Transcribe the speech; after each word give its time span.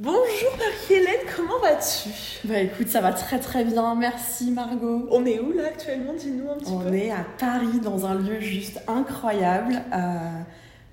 Bonjour 0.00 0.52
Marie-Hélène, 0.56 1.26
comment 1.36 1.58
vas-tu? 1.60 2.10
Bah 2.44 2.60
écoute, 2.60 2.86
ça 2.86 3.00
va 3.00 3.12
très 3.12 3.40
très 3.40 3.64
bien, 3.64 3.96
merci 3.96 4.52
Margot. 4.52 5.08
On 5.10 5.26
est 5.26 5.40
où 5.40 5.52
là 5.52 5.64
actuellement? 5.66 6.12
Dis-nous 6.16 6.48
un 6.48 6.56
petit 6.56 6.70
On 6.70 6.78
peu. 6.78 6.94
est 6.94 7.10
à 7.10 7.24
Paris 7.36 7.80
dans 7.82 8.06
un 8.06 8.14
lieu 8.14 8.38
juste 8.38 8.80
incroyable 8.86 9.82
euh, 9.92 10.18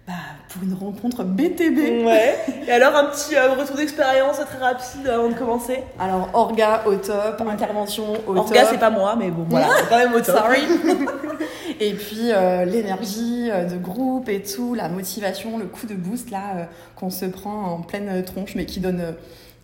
bah, 0.07 0.13
pour 0.49 0.63
une 0.63 0.73
rencontre 0.73 1.23
BTB. 1.23 2.03
Ouais. 2.03 2.35
Et 2.67 2.71
alors 2.71 2.95
un 2.95 3.05
petit 3.05 3.35
euh, 3.35 3.53
retour 3.53 3.75
d'expérience 3.75 4.37
très 4.37 4.57
rapide 4.57 5.07
avant 5.07 5.29
de 5.29 5.35
commencer? 5.35 5.83
Alors 5.99 6.31
Orga 6.33 6.81
au 6.87 6.95
top, 6.95 7.43
intervention 7.47 8.05
au 8.25 8.33
top. 8.33 8.47
c'est 8.71 8.79
pas 8.79 8.89
moi, 8.89 9.15
mais 9.19 9.29
bon, 9.29 9.45
voilà, 9.47 9.67
c'est 9.77 9.87
quand 9.87 9.99
même 9.99 10.13
au 10.15 10.19
top. 10.21 10.35
Sorry. 10.35 10.61
et 11.79 11.93
puis 11.93 12.31
euh, 12.31 12.65
l'énergie 12.65 13.49
euh, 13.51 13.65
de 13.65 13.77
groupe 13.77 14.29
et 14.29 14.41
tout, 14.41 14.73
la 14.73 14.89
motivation, 14.89 15.57
le 15.57 15.65
coup 15.65 15.85
de 15.87 15.93
boost 15.95 16.31
là 16.31 16.55
euh, 16.55 16.63
qu'on 16.95 17.09
se 17.09 17.25
prend 17.25 17.63
en 17.73 17.81
pleine 17.81 18.23
tronche, 18.23 18.55
mais 18.55 18.65
qui 18.65 18.79
donne 18.79 19.01
euh, 19.01 19.11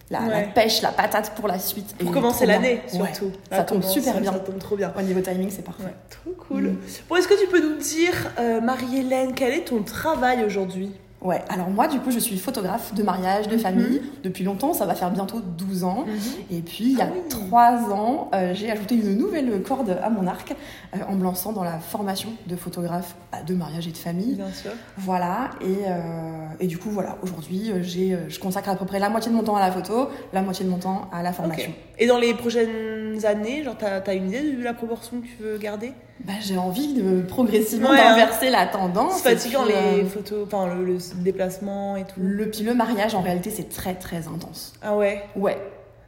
la, 0.09 0.41
pêche, 0.41 0.81
la 0.81 0.91
patate 0.91 1.33
pour 1.35 1.47
la 1.47 1.59
suite. 1.59 1.95
Pour 1.97 2.09
Et 2.09 2.13
commencer 2.13 2.45
l'année, 2.45 2.81
Ouais. 2.93 2.99
surtout. 3.13 3.31
Ça 3.49 3.57
Là, 3.57 3.63
tombe 3.63 3.79
commence, 3.81 3.93
super 3.93 4.19
bien. 4.19 4.31
Ça 4.33 4.39
tombe 4.39 4.59
trop 4.59 4.75
bien. 4.75 4.93
Au 4.97 5.01
niveau 5.01 5.21
timing, 5.21 5.49
c'est 5.49 5.63
parfait. 5.63 5.83
Ouais, 5.83 5.95
trop 6.09 6.31
cool. 6.47 6.63
Mm. 6.63 6.77
Bon, 7.09 7.15
est-ce 7.15 7.27
que 7.27 7.39
tu 7.41 7.47
peux 7.47 7.61
nous 7.61 7.77
dire, 7.77 8.13
Marie-Hélène, 8.61 9.33
quel 9.33 9.53
est 9.53 9.65
ton 9.65 9.83
travail 9.83 10.43
aujourd'hui? 10.43 10.91
Ouais, 11.21 11.39
alors 11.49 11.69
moi, 11.69 11.87
du 11.87 11.99
coup, 11.99 12.09
je 12.09 12.17
suis 12.17 12.37
photographe 12.39 12.95
de 12.95 13.03
mariage, 13.03 13.47
de 13.47 13.55
famille, 13.57 14.01
depuis 14.23 14.43
longtemps, 14.43 14.73
ça 14.73 14.87
va 14.87 14.95
faire 14.95 15.11
bientôt 15.11 15.39
12 15.39 15.83
ans. 15.83 16.05
Et 16.49 16.61
puis, 16.61 16.85
il 16.85 16.97
y 16.97 17.01
a 17.01 17.05
Ah 17.05 17.13
oui. 17.13 17.21
3 17.29 17.93
ans, 17.93 18.31
euh, 18.33 18.53
j'ai 18.55 18.71
ajouté 18.71 18.95
une 18.95 19.17
nouvelle 19.17 19.61
corde 19.61 19.97
à 20.01 20.09
mon 20.09 20.25
arc 20.25 20.55
euh, 20.95 20.97
en 21.07 21.13
me 21.15 21.23
lançant 21.23 21.51
dans 21.53 21.63
la 21.63 21.77
formation 21.79 22.29
de 22.47 22.55
photographe 22.55 23.15
bah, 23.31 23.43
de 23.45 23.53
mariage 23.53 23.87
et 23.87 23.91
de 23.91 23.97
famille. 23.97 24.33
Bien 24.33 24.51
sûr. 24.51 24.71
Voilà, 24.97 25.51
et, 25.61 25.85
euh, 25.87 26.47
et 26.59 26.65
du 26.65 26.79
coup, 26.79 26.89
voilà, 26.89 27.17
aujourd'hui, 27.21 27.71
je 27.83 28.39
consacre 28.39 28.69
à 28.69 28.75
peu 28.75 28.85
près 28.85 28.97
la 28.97 29.09
moitié 29.09 29.31
de 29.31 29.35
mon 29.35 29.43
temps 29.43 29.55
à 29.55 29.59
la 29.59 29.71
photo, 29.71 30.09
la 30.33 30.41
moitié 30.41 30.65
de 30.65 30.71
mon 30.71 30.79
temps 30.79 31.07
à 31.13 31.21
la 31.21 31.33
formation. 31.33 31.71
Et 31.99 32.07
dans 32.07 32.17
les 32.17 32.33
prochaines 32.33 33.23
années, 33.25 33.63
genre, 33.63 33.75
t'as 33.77 33.99
as 33.99 34.13
une 34.15 34.29
idée 34.29 34.53
de 34.53 34.63
la 34.63 34.73
proportion 34.73 35.21
que 35.21 35.27
tu 35.27 35.35
veux 35.39 35.57
garder? 35.59 35.93
Bah, 36.25 36.33
j'ai 36.41 36.57
envie 36.57 36.93
de 36.93 37.21
progressivement 37.21 37.89
Ouais, 37.89 37.99
hein. 37.99 38.11
d'inverser 38.15 38.49
la 38.49 38.65
tendance. 38.67 39.21
C'est 39.23 39.35
fatigant 39.35 39.63
puis, 39.63 39.73
les 39.73 40.03
euh, 40.03 40.05
photos, 40.07 40.45
enfin 40.45 40.67
le, 40.73 40.85
le 40.85 40.97
déplacement 41.15 41.95
et 41.95 42.03
tout. 42.03 42.19
le, 42.21 42.49
puis 42.49 42.61
le 42.63 42.73
mariage, 42.73 43.15
en 43.15 43.21
réalité, 43.21 43.49
c'est 43.49 43.69
très 43.69 43.95
très 43.95 44.27
intense. 44.27 44.73
Ah 44.81 44.95
ouais? 44.95 45.23
Ouais. 45.35 45.57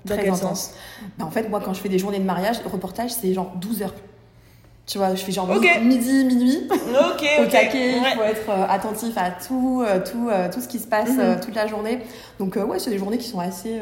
Dans 0.05 0.15
Très 0.15 0.23
quel 0.25 0.33
intense. 0.33 0.41
sens? 0.41 0.73
Bah, 1.17 1.25
en 1.25 1.31
fait, 1.31 1.47
moi, 1.49 1.61
quand 1.63 1.73
je 1.73 1.79
fais 1.79 1.89
des 1.89 1.97
journées 1.97 2.19
de 2.19 2.25
mariage, 2.25 2.57
le 2.63 2.69
reportage, 2.69 3.11
c'est 3.11 3.33
genre 3.33 3.53
12 3.55 3.81
heures. 3.83 3.93
Tu 4.85 4.97
vois, 4.97 5.15
je 5.15 5.23
fais 5.23 5.31
genre 5.31 5.47
midi, 5.81 6.25
minuit, 6.25 6.67
Ok, 6.69 7.23
au 7.39 7.43
ok. 7.43 7.49
taquet, 7.49 7.93
il 7.97 8.01
Ouais. 8.03 8.15
faut 8.17 8.21
être 8.23 8.49
euh, 8.49 8.65
attentif 8.67 9.17
à 9.17 9.31
tout, 9.31 9.81
euh, 9.87 9.99
tout, 10.03 10.29
tout 10.53 10.59
ce 10.59 10.67
qui 10.67 10.77
se 10.79 10.87
passe 10.87 11.09
Mhm. 11.11 11.39
toute 11.39 11.55
la 11.55 11.67
journée. 11.67 11.99
Donc, 12.37 12.57
ouais, 12.57 12.79
c'est 12.79 12.89
des 12.89 12.97
journées 12.97 13.17
qui 13.17 13.29
sont 13.29 13.39
assez 13.39 13.79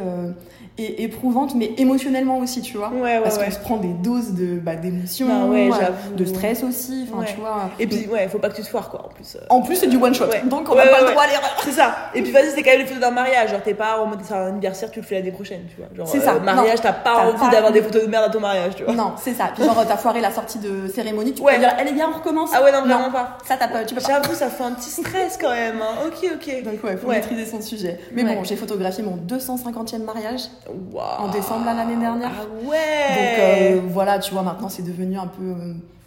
é- 0.86 1.02
éprouvantes, 1.04 1.56
mais 1.56 1.72
émotionnellement 1.78 2.38
aussi, 2.40 2.62
tu 2.62 2.78
vois. 2.78 2.90
Ouais, 2.90 3.02
ouais, 3.02 3.20
Parce 3.22 3.38
ouais. 3.38 3.46
qu'on 3.46 3.52
se 3.52 3.60
prend 3.60 3.78
des 3.78 3.90
doses 3.94 4.34
de, 4.34 4.60
bah, 4.60 4.76
d'émotions, 4.76 5.28
Bah 5.70 5.88
de 6.16 6.26
stress 6.26 6.64
aussi, 6.64 7.08
enfin, 7.12 7.24
tu 7.26 7.36
vois. 7.40 7.70
Et 7.80 7.88
puis, 7.88 8.08
ouais, 8.08 8.28
faut 8.28 8.40
pas 8.40 8.50
que 8.50 8.56
tu 8.56 8.62
te 8.62 8.68
foires, 8.68 8.90
quoi, 8.90 9.06
en 9.06 9.10
plus. 9.10 9.36
euh. 9.36 9.46
En 9.50 9.62
plus, 9.62 9.76
c'est 9.76 9.88
du 9.88 9.98
one 9.98 10.14
shot, 10.14 10.26
Ouais. 10.28 10.42
donc 10.46 10.68
on 10.70 10.76
n'a 10.76 10.88
pas 10.88 11.02
le 11.02 11.12
droit 11.12 11.24
à 11.24 11.28
l'erreur. 11.28 11.58
C'est 11.64 11.72
ça. 11.72 11.96
Et 12.16 12.22
puis, 12.22 12.32
vas-y, 12.32 12.50
c'est 12.56 12.64
quand 12.64 12.72
même 12.72 12.80
les 12.82 12.86
photos 12.86 13.02
d'un 13.02 13.12
mariage. 13.12 13.50
Genre, 13.52 13.62
t'es 13.62 13.74
pas 13.74 14.00
en 14.02 14.06
mode 14.08 14.20
c'est 14.24 14.34
un 14.34 14.48
anniversaire, 14.48 14.90
tu 14.92 15.00
le 15.00 15.06
fais 15.06 15.16
l'année 15.16 15.32
prochaine, 15.32 15.62
tu 15.70 15.76
vois. 15.78 15.88
Genre, 15.96 16.08
C'est 16.08 16.20
ça. 16.22 16.34
euh, 16.36 16.40
mariage, 16.40 16.80
t'as 16.82 16.94
pas 16.94 17.28
envie 17.28 17.50
d'avoir 17.50 17.72
des 17.72 17.82
photos 17.82 18.04
de 18.04 18.08
merde 18.10 18.26
à 18.26 18.30
ton 18.30 18.40
mariage, 18.40 18.76
tu 18.76 18.84
vois. 18.84 18.94
Non, 18.94 19.14
c'est 19.22 19.34
ça. 19.34 19.50
Puis 19.54 19.64
genre, 19.64 19.84
t'as 19.88 19.98
foiré 19.98 20.22
la 20.22 20.32
sortie 20.32 20.60
de 20.60 20.88
cérémonie, 20.88 21.34
tu 21.34 21.42
Ouais. 21.42 21.54
peux 21.54 21.60
dire, 21.60 21.74
allez, 21.78 21.92
viens, 21.94 22.10
on 22.14 22.18
recommence. 22.18 22.50
Ah 22.54 22.64
ouais, 22.64 22.72
non, 22.72 22.82
vraiment 22.82 23.12
pas. 23.12 23.38
Ça, 23.48 23.56
t'as 23.58 23.68
pas, 23.68 23.84
tu 23.84 23.96
peux 23.96 24.02
pas. 24.02 24.08
J'avoue, 24.22 24.34
ça 24.36 24.50
fait 24.50 24.64
un 24.64 24.72
petit 24.72 24.90
stress 24.90 25.38
quand 25.40 25.52
même. 25.52 25.76
hein. 25.82 26.08
Ok, 26.08 26.30
ok. 26.34 26.64
Donc 26.64 26.84
ouais, 26.84 26.98
faut 26.98 27.08
maîtriser 27.08 27.46
son 27.46 27.62
sujet. 27.62 28.00
Mais 28.14 28.24
bon, 28.24 28.44
j'ai 28.44 28.56
photographié 28.56 29.04
mon 29.04 29.18
250e 29.18 30.04
mariage. 30.04 30.42
En 31.20 31.28
décembre, 31.30 31.66
l'année 31.66 31.96
dernière. 31.96 32.32
Ah 32.34 32.44
Donc 32.44 32.70
ouais. 32.70 32.78
euh, 33.40 33.82
voilà, 33.88 34.20
tu 34.20 34.34
vois, 34.34 34.42
maintenant 34.44 34.70
c'est 34.70 34.84
devenu 34.84 35.18
un 35.18 35.28
peu... 35.28 35.56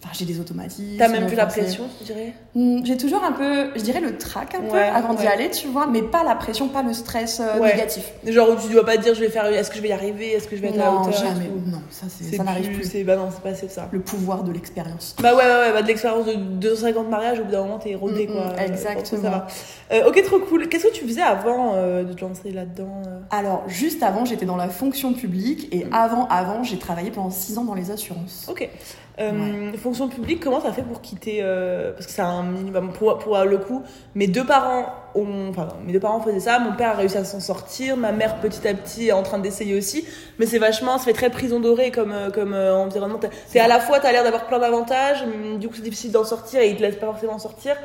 Enfin, 0.04 0.12
j'ai 0.18 0.26
des 0.26 0.38
automatismes. 0.38 0.98
T'as 0.98 1.08
même 1.08 1.26
plus 1.26 1.36
la 1.36 1.46
pression, 1.46 1.84
tu 1.98 2.04
dirais 2.04 2.34
Hmm, 2.54 2.84
J'ai 2.84 2.96
toujours 2.98 3.24
un 3.24 3.32
peu, 3.32 3.70
je 3.74 3.80
dirais 3.80 4.00
le 4.00 4.18
trac 4.18 4.54
un 4.54 4.60
peu 4.60 4.66
Ouais, 4.76 4.82
avant 4.94 5.14
d'y 5.14 5.26
aller, 5.26 5.50
tu 5.50 5.66
vois, 5.68 5.86
mais 5.86 6.02
pas 6.02 6.22
la 6.22 6.34
pression, 6.34 6.68
pas 6.68 6.82
le 6.82 6.92
stress 6.92 7.40
euh, 7.40 7.58
Ouais. 7.58 7.72
négatif. 7.72 8.12
Genre 8.26 8.50
où 8.50 8.54
tu 8.56 8.70
dois 8.72 8.84
pas 8.84 8.96
te 8.98 9.02
dire 9.02 9.14
je 9.14 9.20
vais 9.20 9.30
faire 9.30 9.46
est-ce 9.46 9.70
que 9.70 9.76
je 9.76 9.82
vais 9.82 9.88
y 9.88 9.92
arriver 9.92 10.32
est-ce 10.32 10.46
que 10.46 10.56
je 10.56 10.60
vais 10.60 10.68
être 10.68 10.78
à 10.80 10.84
la 10.84 10.92
hauteur 10.92 11.12
jamais. 11.12 11.50
Non, 11.66 11.80
ça, 11.90 12.06
ça 12.08 12.44
n'arrive 12.44 12.70
plus. 12.72 12.84
c'est 12.84 13.02
bah 13.02 13.16
non 13.16 13.28
c'est 13.30 13.42
pas 13.42 13.54
ça 13.54 13.88
Le 13.90 14.00
pouvoir 14.00 14.44
de 14.44 14.52
l'expérience. 14.52 15.16
bah 15.22 15.34
ouais 15.34 15.42
ouais 15.42 15.46
ouais 15.46 15.72
bah 15.72 15.82
de 15.82 15.86
l'expérience 15.88 16.26
de 16.26 16.34
250 16.34 17.08
mariages 17.08 17.40
au 17.40 17.44
bout 17.44 17.52
d'un 17.52 17.62
moment 17.62 17.78
t'es 17.78 17.94
rodé 17.94 18.26
Mm, 18.28 18.32
quoi 18.32 18.62
exactement. 18.62 19.22
ça 19.22 19.30
va. 19.30 19.46
Euh, 19.92 20.08
ok 20.08 20.22
trop 20.24 20.38
cool 20.40 20.68
qu'est-ce 20.68 20.86
que 20.88 20.92
tu 20.92 21.06
faisais 21.06 21.22
avant 21.22 21.72
euh, 21.74 22.04
de 22.04 22.12
te 22.12 22.20
lancer 22.20 22.50
là-dedans 22.50 23.02
euh 23.06 23.20
Alors, 23.30 23.64
juste 23.68 24.02
avant, 24.02 24.24
j'étais 24.24 24.46
dans 24.46 24.56
la 24.56 24.68
fonction 24.68 25.12
publique 25.14 25.68
et 25.72 25.84
Mm. 25.86 25.92
avant, 25.94 26.26
avant, 26.28 26.62
j'ai 26.62 26.78
travaillé 26.78 27.10
pendant 27.10 27.30
6 27.30 27.56
ans 27.58 27.64
dans 27.64 27.74
les 27.74 27.90
assurances. 27.90 28.46
Ok. 28.50 28.68
Euh, 29.20 29.72
Fonction 29.76 30.08
publique, 30.08 30.40
comment 30.42 30.60
t'as 30.60 30.72
fait 30.72 30.82
pour 30.82 31.00
quitter 31.00 31.38
euh, 31.42 31.92
Parce 31.92 32.06
que 32.06 32.12
c'est 32.12 32.22
un 32.22 32.42
minimum 32.42 32.92
pour, 32.92 33.18
pour 33.18 33.38
le 33.38 33.58
coup. 33.58 33.82
Mes 34.14 34.26
deux 34.26 34.44
parents 34.44 34.86
ont, 35.14 35.48
enfin, 35.50 35.68
mes 35.84 35.92
deux 35.92 36.00
parents 36.00 36.20
faisaient 36.20 36.40
ça. 36.40 36.58
Mon 36.58 36.72
père 36.72 36.90
a 36.90 36.94
réussi 36.94 37.16
à 37.16 37.24
s'en 37.24 37.40
sortir. 37.40 37.96
Ma 37.96 38.12
mère, 38.12 38.40
petit 38.40 38.66
à 38.66 38.74
petit, 38.74 39.08
est 39.08 39.12
en 39.12 39.22
train 39.22 39.38
d'essayer 39.38 39.76
aussi. 39.76 40.04
Mais 40.38 40.46
c'est 40.46 40.58
vachement, 40.58 40.98
ça 40.98 41.04
fait 41.04 41.12
très 41.12 41.30
prison 41.30 41.60
dorée 41.60 41.90
comme 41.90 42.12
euh, 42.12 42.30
comme 42.30 42.54
euh, 42.54 42.74
environnement. 42.74 43.20
C'est 43.46 43.60
à 43.60 43.68
la 43.68 43.80
fois, 43.80 44.00
t'as 44.00 44.12
l'air 44.12 44.24
d'avoir 44.24 44.46
plein 44.46 44.58
d'avantages. 44.58 45.24
Du 45.58 45.68
coup, 45.68 45.74
c'est 45.76 45.82
difficile 45.82 46.12
d'en 46.12 46.24
sortir 46.24 46.60
et 46.60 46.70
ils 46.70 46.76
te 46.76 46.82
laissent 46.82 46.96
pas 46.96 47.06
forcément 47.06 47.38
sortir. 47.38 47.76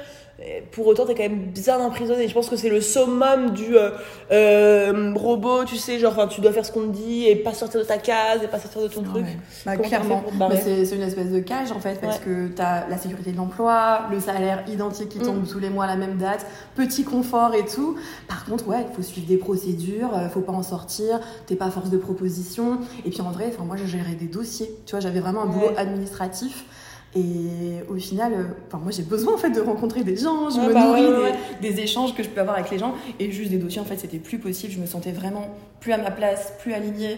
Et 0.42 0.62
pour 0.72 0.88
autant, 0.88 1.06
t'es 1.06 1.16
quand 1.16 1.24
même 1.24 1.46
bien 1.54 1.80
emprisonné. 1.80 2.28
Je 2.28 2.34
pense 2.34 2.50
que 2.50 2.56
c'est 2.56 2.70
le 2.70 2.82
summum 2.82 3.52
du 3.52 3.76
euh, 3.78 3.90
euh, 4.32 5.14
robot, 5.16 5.66
tu 5.66 5.76
sais, 5.76 6.00
genre, 6.00 6.28
tu 6.30 6.42
dois 6.42 6.52
faire 6.54 6.66
ce 6.66 6.72
qu'on 6.72 6.88
te 6.88 6.96
dit 6.98 7.26
et 7.28 7.36
pas 7.36 7.54
sortir 7.54 7.80
de 7.82 7.86
ta 7.86 7.98
case 7.98 8.42
et 8.44 8.48
pas 8.48 8.60
sortir 8.60 8.82
de 8.82 8.88
ton 8.88 9.04
truc. 9.04 9.26
Ouais. 9.26 9.38
Bah, 9.66 9.74
t'as 9.78 9.84
clairement. 9.84 10.24
c'est 10.62 10.96
une 10.96 11.02
espèce 11.02 11.30
de 11.32 11.40
cage 11.40 11.72
en 11.72 11.80
fait, 11.80 12.00
parce 12.02 12.20
que 12.20 12.48
tu 12.48 12.62
as 12.62 12.88
la 12.88 12.98
sécurité 12.98 13.32
de 13.32 13.38
l'emploi, 13.38 14.08
le 14.12 14.20
salaire 14.20 14.64
identique 14.68 15.10
qui 15.10 15.20
tombe 15.20 15.44
Mm. 15.44 15.48
tous 15.48 15.60
les 15.60 15.70
mois 15.70 15.86
à 15.86 15.88
la 15.88 15.96
même 15.96 16.18
date, 16.18 16.46
petit 16.76 17.04
confort 17.04 17.54
et 17.54 17.66
tout. 17.66 17.98
Par 18.28 18.46
contre, 18.46 18.68
ouais, 18.68 18.86
il 18.90 18.96
faut 18.96 19.02
suivre 19.02 19.28
des 19.28 19.38
procédures, 19.38 20.16
euh, 20.18 20.30
faut 20.30 20.42
pas 20.42 20.54
en 20.54 20.64
sortir, 20.64 21.20
t'es 21.48 21.56
pas 21.56 21.70
force 21.70 21.90
de 21.90 21.98
proposition. 21.98 22.80
Et 23.06 23.10
puis 23.10 23.22
en 23.22 23.32
vrai, 23.32 23.46
enfin 23.54 23.64
moi, 23.64 23.76
je 23.78 23.86
gérais 23.86 24.16
des 24.16 24.28
dossiers. 24.28 24.70
Tu 24.86 24.92
vois, 24.92 25.00
j'avais 25.00 25.20
vraiment 25.20 25.44
un 25.44 25.48
boulot 25.48 25.68
Ouais. 25.68 25.78
administratif. 25.78 26.66
Et 27.16 27.82
au 27.90 27.96
final, 27.96 28.34
euh, 28.34 28.44
enfin 28.68 28.78
moi 28.78 28.92
j'ai 28.92 29.02
besoin 29.02 29.34
en 29.34 29.38
fait 29.38 29.50
de 29.50 29.62
rencontrer 29.62 30.04
des 30.04 30.16
gens, 30.16 30.50
je 30.52 30.60
Ouais, 30.60 30.68
me 30.68 30.74
bah 30.74 30.86
nourris 30.86 31.02
ouais, 31.08 31.24
ouais, 31.24 31.34
des, 31.60 31.72
des 31.72 31.82
échanges 31.82 32.14
que 32.14 32.22
je 32.22 32.30
peux 32.30 32.40
avoir 32.40 32.58
avec 32.58 32.70
les 32.70 32.78
gens. 32.78 32.94
Et 33.20 33.32
juste 33.32 33.50
des 33.50 33.58
dossiers 33.58 33.82
en 33.82 33.86
fait 33.86 33.98
c'était 33.98 34.20
plus 34.20 34.38
possible, 34.38 34.74
je 34.74 34.80
me 34.80 34.86
sentais 34.86 35.12
vraiment 35.12 35.48
plus 35.80 35.92
à 35.92 35.98
ma 35.98 36.12
place, 36.12 36.54
plus 36.60 36.74
alignée. 36.74 37.18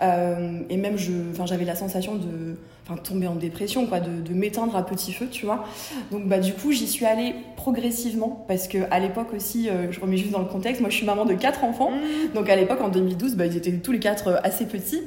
Euh, 0.00 0.60
et 0.70 0.76
même 0.76 0.96
je, 0.96 1.12
enfin 1.32 1.44
j'avais 1.46 1.64
la 1.64 1.74
sensation 1.74 2.14
de, 2.14 2.56
enfin 2.84 3.00
tomber 3.00 3.26
en 3.28 3.34
dépression 3.36 3.86
quoi, 3.86 4.00
de, 4.00 4.20
de 4.20 4.34
m'éteindre 4.34 4.74
à 4.76 4.84
petit 4.84 5.12
feu 5.12 5.28
tu 5.30 5.46
vois. 5.46 5.64
Donc 6.10 6.26
bah 6.26 6.38
du 6.38 6.52
coup 6.52 6.72
j'y 6.72 6.86
suis 6.88 7.04
allée 7.06 7.34
progressivement 7.56 8.44
parce 8.48 8.66
que 8.66 8.78
à 8.90 8.98
l'époque 8.98 9.28
aussi, 9.36 9.68
euh, 9.68 9.90
je 9.92 10.00
remets 10.00 10.16
juste 10.16 10.32
dans 10.32 10.40
le 10.40 10.46
contexte, 10.46 10.80
moi 10.80 10.90
je 10.90 10.96
suis 10.96 11.06
maman 11.06 11.24
de 11.24 11.34
quatre 11.34 11.62
enfants, 11.64 11.90
Mmh. 11.92 12.34
donc 12.34 12.48
à 12.50 12.56
l'époque 12.56 12.80
en 12.80 12.88
2012 12.88 13.36
bah, 13.36 13.46
ils 13.46 13.56
étaient 13.56 13.70
tous 13.72 13.92
les 13.92 14.00
quatre 14.00 14.28
euh, 14.28 14.36
assez 14.42 14.66
petits. 14.66 15.00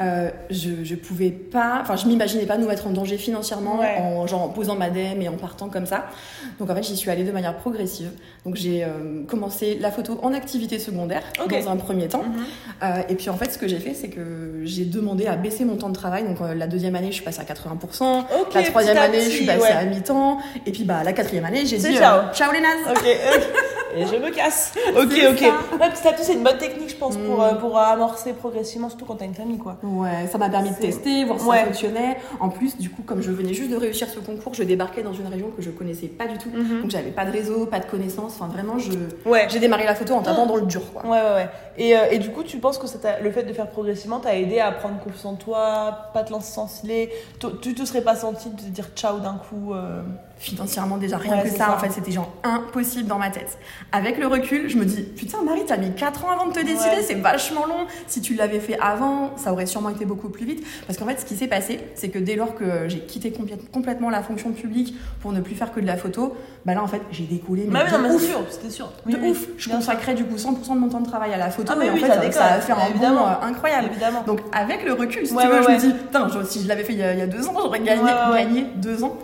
Euh, 0.00 0.30
je, 0.50 0.82
je 0.82 0.94
pouvais 0.96 1.30
pas, 1.30 1.78
enfin 1.82 1.96
je 1.96 2.06
m'imaginais 2.06 2.46
pas 2.46 2.58
nous 2.58 2.66
mettre 2.66 2.86
en 2.86 2.90
danger 2.90 3.16
financièrement 3.16 3.78
Ouais. 3.78 3.96
en 4.00 4.26
genre 4.26 4.42
en 4.42 4.48
posant 4.48 4.74
ma 4.74 4.90
dème 4.90 5.22
et 5.22 5.28
en 5.28 5.36
partant 5.36 5.68
comme 5.68 5.86
ça. 5.86 6.06
Donc 6.58 6.68
en 6.68 6.74
fait 6.74 6.82
j'y 6.82 6.96
suis 6.96 7.10
allée 7.10 7.24
de 7.24 7.30
manière 7.32 7.56
progressive. 7.56 8.10
Donc 8.44 8.56
j'ai 8.56 8.82
euh, 8.84 9.22
commencé 9.28 9.78
la 9.80 9.90
photo 9.92 10.18
en 10.22 10.32
activité 10.34 10.78
secondaire 10.80 11.22
dans 11.48 11.70
un 11.70 11.76
premier 11.76 12.08
temps. 12.08 12.24
Euh, 12.82 13.02
et 13.08 13.14
puis 13.14 13.30
en 13.30 13.36
fait 13.36 13.50
ce 13.52 13.58
que 13.58 13.68
j'ai 13.68 13.78
fait 13.78 13.94
c'est 13.94 14.08
que 14.08 14.62
j'ai 14.64 14.84
demandé 14.84 15.26
à 15.26 15.36
baisser 15.36 15.64
mon 15.64 15.76
temps 15.76 15.88
de 15.90 15.94
travail. 15.94 16.24
Donc 16.24 16.38
la 16.40 16.66
deuxième 16.66 16.96
année 16.96 17.12
je 17.12 17.19
suis 17.20 17.24
passée 17.24 17.40
à 17.40 17.44
80%. 17.44 18.24
Ok, 18.40 18.54
La 18.54 18.62
troisième 18.64 18.96
petit 18.96 19.02
année, 19.04 19.20
je 19.20 19.28
suis 19.30 19.46
passée 19.46 19.60
ouais. 19.60 19.70
à 19.70 19.84
mi-temps. 19.84 20.38
Et 20.66 20.72
puis, 20.72 20.84
bah, 20.84 21.02
la 21.04 21.12
quatrième 21.12 21.44
année, 21.44 21.64
j'ai 21.66 21.78
dit 21.78 21.96
ciao. 21.96 22.18
euh, 22.18 22.32
ciao 22.32 22.52
les 22.52 22.60
nazes. 22.60 22.98
Et 23.94 24.06
je 24.06 24.16
me 24.16 24.30
casse. 24.30 24.72
Ok, 24.96 25.12
ok. 25.30 25.40
Ouais, 25.80 25.88
c'est 25.94 26.32
une 26.34 26.42
bonne 26.42 26.58
technique, 26.58 26.90
je 26.90 26.96
pense, 26.96 27.16
pour, 27.16 27.38
Mm. 27.38 27.40
euh, 27.42 27.54
pour 27.54 27.78
amorcer 27.78 28.32
progressivement, 28.32 28.88
surtout 28.88 29.04
quand 29.04 29.16
t'as 29.16 29.24
une 29.24 29.34
famille, 29.34 29.58
quoi. 29.58 29.76
Ouais, 29.82 30.26
ça 30.30 30.38
m'a 30.38 30.48
permis 30.48 30.70
de 30.70 30.74
tester, 30.76 31.24
voir 31.24 31.40
si 31.40 31.46
Ouais. 31.46 31.58
ça 31.58 31.64
fonctionnait. 31.66 32.16
En 32.40 32.48
plus, 32.48 32.76
du 32.78 32.90
coup, 32.90 33.02
comme 33.02 33.22
je 33.22 33.30
venais 33.30 33.54
juste 33.54 33.70
de 33.70 33.76
réussir 33.76 34.08
ce 34.08 34.18
concours, 34.20 34.54
je 34.54 34.62
débarquais 34.62 35.02
dans 35.02 35.12
une 35.12 35.26
région 35.26 35.50
que 35.56 35.62
je 35.62 35.70
connaissais 35.70 36.06
pas 36.08 36.26
du 36.26 36.38
tout. 36.38 36.50
Mhm. 36.52 36.82
Donc, 36.82 36.90
j'avais 36.90 37.10
pas 37.10 37.24
de 37.24 37.32
réseau, 37.32 37.66
pas 37.66 37.80
de 37.80 37.86
connaissances. 37.86 38.34
Enfin, 38.40 38.46
vraiment, 38.52 38.78
je 38.78 38.90
Ouais. 39.28 39.46
j'ai 39.48 39.58
démarré 39.58 39.84
la 39.84 39.94
photo 39.94 40.14
en 40.14 40.22
tapant 40.22 40.46
dans 40.46 40.56
le 40.56 40.66
dur, 40.66 40.82
quoi. 40.92 41.02
Ouais, 41.04 41.10
ouais, 41.20 41.34
ouais. 41.34 41.48
Et, 41.78 41.96
euh, 41.96 42.10
et 42.10 42.18
du 42.18 42.30
coup, 42.30 42.42
tu 42.42 42.58
penses 42.58 42.78
que 42.78 42.86
ça 42.86 42.98
le 43.22 43.30
fait 43.30 43.42
de 43.44 43.52
faire 43.52 43.68
progressivement 43.68 44.20
t'a 44.20 44.36
aidé 44.36 44.60
à 44.60 44.70
prendre 44.72 44.98
confiance 45.00 45.24
en 45.24 45.34
toi, 45.34 46.10
pas 46.12 46.22
te 46.22 46.32
lancer 46.32 46.52
sans 46.52 46.66
filet? 46.66 47.10
Tu 47.62 47.74
te 47.74 47.84
serais 47.84 48.02
pas 48.02 48.16
senti 48.16 48.50
de 48.50 48.56
te 48.60 48.66
dire 48.66 48.88
ciao 48.94 49.18
d'un 49.18 49.34
coup 49.48 49.72
euh, 49.72 50.02
financièrement 50.38 50.96
déjà 50.96 51.16
rien 51.16 51.36
Ouais, 51.38 51.42
que 51.44 51.50
ça. 51.50 51.74
en 51.74 51.78
fait 51.78 51.90
c'était 51.90 52.10
genre 52.12 52.30
impossible 52.44 53.08
dans 53.08 53.18
ma 53.18 53.30
tête. 53.30 53.58
Avec 53.92 54.18
le 54.18 54.26
recul, 54.26 54.68
je 54.70 54.76
me 54.76 54.84
dis 54.84 55.02
putain 55.02 55.42
Marie 55.42 55.62
t'as 55.66 55.76
mis 55.76 55.92
4 55.92 56.24
ans 56.24 56.30
avant 56.30 56.46
de 56.46 56.52
te 56.52 56.60
décider, 56.60 56.96
Ouais. 56.96 57.02
c'est 57.06 57.14
vachement 57.14 57.66
long. 57.66 57.86
Si 58.06 58.20
tu 58.20 58.34
l'avais 58.34 58.60
fait 58.60 58.78
avant, 58.80 59.36
ça 59.36 59.52
aurait 59.52 59.66
sûrement 59.66 59.88
été 59.90 60.04
beaucoup 60.04 60.28
plus 60.28 60.44
vite. 60.46 60.64
Parce 60.86 60.98
qu'en 60.98 61.06
fait 61.06 61.18
ce 61.18 61.24
qui 61.24 61.36
s'est 61.36 61.48
passé, 61.48 61.80
c'est 61.94 62.08
que 62.08 62.18
dès 62.18 62.36
lors 62.36 62.54
que 62.54 62.88
j'ai 62.88 63.00
quitté 63.00 63.30
complè- 63.30 63.58
complètement 63.72 64.10
la 64.10 64.22
fonction 64.22 64.52
publique 64.52 64.94
pour 65.20 65.32
ne 65.32 65.40
plus 65.40 65.54
faire 65.54 65.72
que 65.72 65.80
de 65.80 65.86
la 65.86 65.96
photo, 65.96 66.34
bah 66.64 66.74
là 66.74 66.82
en 66.82 66.86
fait 66.86 67.00
j'ai 67.10 67.24
décollé 67.24 67.64
mais 67.66 67.72
Bah 67.72 67.84
de 67.86 67.90
non, 67.92 67.98
mais 68.08 68.14
ouf. 68.14 68.22
sûr, 68.22 68.40
c'était 68.50 68.70
sûr. 68.70 68.86
De 69.06 69.12
Oui, 69.12 69.16
oui, 69.22 69.30
ouf, 69.30 69.46
je 69.58 69.68
consacrais 69.68 70.14
du 70.14 70.24
coup 70.24 70.36
100% 70.36 70.74
de 70.74 70.78
mon 70.80 70.88
temps 70.88 71.00
de 71.00 71.08
travail 71.08 71.32
à 71.34 71.38
la 71.38 71.50
photo 71.50 71.72
Ah, 71.72 71.76
mais 71.78 71.86
et 71.86 71.90
en 71.90 71.94
oui, 71.94 72.00
fait 72.00 72.32
ça 72.32 72.44
a 72.46 72.60
fait 72.60 72.72
un 72.72 72.86
évidemment. 72.90 73.22
bond 73.22 73.26
euh, 73.26 73.46
incroyable. 73.48 73.88
Évidemment. 73.90 74.22
Donc 74.26 74.40
avec 74.52 74.84
le 74.84 74.92
recul, 74.92 75.26
si 75.26 75.32
Ouais, 75.34 75.42
tu 75.42 75.48
veux, 75.48 75.56
ouais, 75.56 75.62
je 75.80 75.86
me 75.86 75.92
dis, 75.92 75.92
putain, 75.98 76.28
si 76.48 76.62
je 76.62 76.68
l'avais 76.68 76.84
fait 76.84 76.92
il 76.92 76.98
y, 76.98 77.02
a, 77.02 77.12
il 77.12 77.18
y 77.18 77.22
a 77.22 77.26
deux 77.26 77.46
ans, 77.48 77.54
j'aurais 77.60 77.80
gagné, 77.80 78.10
gagné 78.34 78.66
deux 78.76 79.02
ans. 79.04 79.16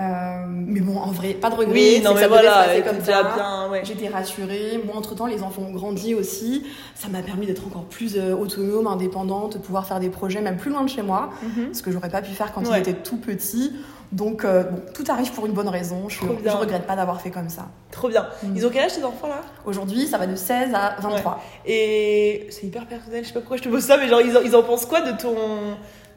Euh, 0.00 0.44
mais 0.48 0.80
bon, 0.80 0.96
en 0.98 1.10
vrai, 1.10 1.34
pas 1.34 1.50
de 1.50 1.54
regret. 1.56 1.72
Oui, 1.74 2.00
non, 2.02 2.14
mais 2.14 2.22
ça 2.22 2.28
voilà, 2.28 2.74
se 2.76 2.80
comme 2.82 3.00
ça. 3.04 3.22
bien, 3.34 3.68
ouais. 3.70 3.82
J'étais 3.84 4.08
rassurée. 4.08 4.80
Moi, 4.84 4.94
entre 4.96 5.14
temps, 5.14 5.26
les 5.26 5.42
enfants 5.42 5.62
ont 5.62 5.72
grandi 5.72 6.14
aussi. 6.14 6.64
Ça 6.94 7.08
m'a 7.08 7.20
permis 7.22 7.46
d'être 7.46 7.66
encore 7.66 7.84
plus 7.84 8.16
euh, 8.16 8.34
autonome, 8.34 8.86
indépendante, 8.86 9.54
de 9.54 9.58
pouvoir 9.58 9.86
faire 9.86 10.00
des 10.00 10.08
projets 10.10 10.40
même 10.40 10.56
plus 10.56 10.70
loin 10.70 10.82
de 10.82 10.88
chez 10.88 11.02
moi, 11.02 11.30
Mhm. 11.42 11.74
ce 11.74 11.82
que 11.82 11.90
j'aurais 11.90 12.08
pas 12.08 12.22
pu 12.22 12.30
faire 12.32 12.52
quand 12.52 12.62
Ouais. 12.62 12.78
ils 12.78 12.88
étaient 12.88 12.94
tout 13.02 13.16
petits. 13.18 13.72
Donc, 14.12 14.44
euh, 14.44 14.64
bon, 14.64 14.80
tout 14.92 15.04
arrive 15.08 15.30
pour 15.32 15.46
une 15.46 15.52
bonne 15.52 15.68
raison. 15.68 16.08
Je, 16.08 16.18
je 16.44 16.50
regrette 16.50 16.84
pas 16.86 16.96
d'avoir 16.96 17.20
fait 17.20 17.30
comme 17.30 17.48
ça. 17.48 17.68
Trop 17.92 18.08
bien. 18.08 18.26
Mm. 18.42 18.56
Ils 18.56 18.66
ont 18.66 18.70
quel 18.72 18.84
âge 18.84 18.94
tes 18.94 19.04
enfants 19.04 19.28
là 19.28 19.40
Aujourd'hui, 19.66 20.06
ça 20.08 20.18
va 20.18 20.26
de 20.26 20.34
16 20.34 20.70
à 20.74 20.96
23. 21.00 21.40
Et 21.66 22.46
c'est 22.50 22.66
hyper 22.66 22.86
personnel, 22.86 23.22
je 23.22 23.28
sais 23.28 23.34
pas 23.34 23.40
pourquoi 23.40 23.56
je 23.58 23.62
te 23.62 23.68
pose 23.68 23.84
ça, 23.84 23.96
mais 23.98 24.08
genre 24.08 24.20
ils 24.20 24.36
en, 24.36 24.40
ils 24.40 24.56
en 24.56 24.62
pensent 24.64 24.86
quoi 24.86 25.00
de 25.02 25.12
ton, 25.20 25.36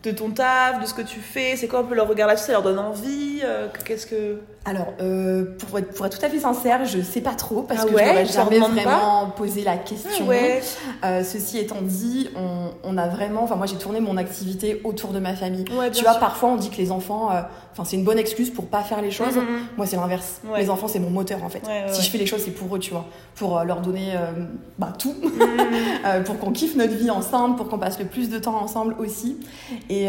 de 0.04 0.12
ton 0.12 0.32
taf, 0.32 0.82
de 0.82 0.86
ce 0.86 0.94
que 0.94 1.02
tu 1.02 1.20
fais 1.20 1.56
C'est 1.56 1.68
quoi 1.68 1.80
un 1.80 1.84
peu 1.84 1.96
leur 1.96 2.08
regard 2.08 2.28
là-dessus? 2.28 2.46
Ça 2.46 2.52
leur 2.54 2.64
donne 2.64 2.80
envie 2.80 3.42
euh, 3.44 3.68
Qu'est-ce 3.86 4.06
que. 4.06 4.40
Alors, 4.66 4.94
euh, 5.02 5.58
pour, 5.60 5.78
être, 5.78 5.94
pour 5.94 6.06
être 6.06 6.18
tout 6.18 6.26
à 6.26 6.30
fait 6.30 6.40
sincère, 6.40 6.86
je 6.86 7.02
sais 7.02 7.20
pas 7.20 7.34
trop 7.36 7.64
parce 7.64 7.82
Ah 7.84 7.86
que 7.86 7.94
ouais, 7.96 8.26
je 8.26 8.32
jamais 8.32 8.60
vraiment 8.60 9.30
posé 9.36 9.62
la 9.64 9.76
question. 9.76 10.26
ouais. 10.26 10.62
Euh, 11.04 11.22
ceci 11.22 11.58
étant 11.58 11.82
dit, 11.82 12.30
on, 12.38 12.70
on 12.86 12.98
a 12.98 13.10
vraiment, 13.10 13.44
enfin 13.44 13.58
moi 13.58 13.66
j'ai 13.66 13.76
tourné 13.76 14.00
mon 14.00 14.16
activité 14.16 14.80
autour 14.86 15.12
de 15.12 15.20
ma 15.20 15.34
famille. 15.36 15.66
Ouais, 15.78 15.92
tu 15.92 16.04
vois, 16.04 16.14
parfois 16.14 16.50
on 16.50 16.56
dit 16.56 16.70
que 16.70 16.78
les 16.78 16.92
enfants, 16.92 17.30
euh, 17.32 17.42
enfin 17.74 17.84
c'est 17.84 17.98
une 17.98 18.06
bonne 18.06 18.18
excuse 18.20 18.52
pour 18.52 18.68
pas 18.68 18.84
faire 18.84 19.02
les 19.02 19.12
choses. 19.12 19.36
Mhm, 19.36 19.42
mhm. 19.44 19.60
Moi 19.76 19.86
c'est 19.86 19.98
l'inverse. 19.98 20.40
Les 20.58 20.70
enfants 20.70 20.88
c'est 20.88 21.00
mon 21.00 21.10
moteur 21.10 21.44
en 21.44 21.50
fait. 21.50 21.64
Si 21.92 22.02
je 22.02 22.10
fais 22.10 22.18
les 22.18 22.26
choses 22.26 22.42
c'est 22.46 22.52
pour 22.52 22.74
eux, 22.74 22.80
tu 22.80 22.92
vois, 22.92 23.06
pour 23.36 23.62
leur 23.66 23.82
donner 23.82 24.14
bah, 24.80 24.94
tout. 24.98 25.16
Euh, 26.06 26.22
pour 26.22 26.38
qu'on 26.38 26.52
kiffe 26.52 26.76
notre 26.76 26.94
vie 26.96 27.10
ensemble, 27.10 27.56
pour 27.56 27.70
qu'on 27.70 27.78
passe 27.80 27.98
le 27.98 28.06
plus 28.06 28.30
de 28.30 28.38
temps 28.38 28.62
ensemble 28.62 28.96
aussi. 29.00 29.38
Et 29.90 30.08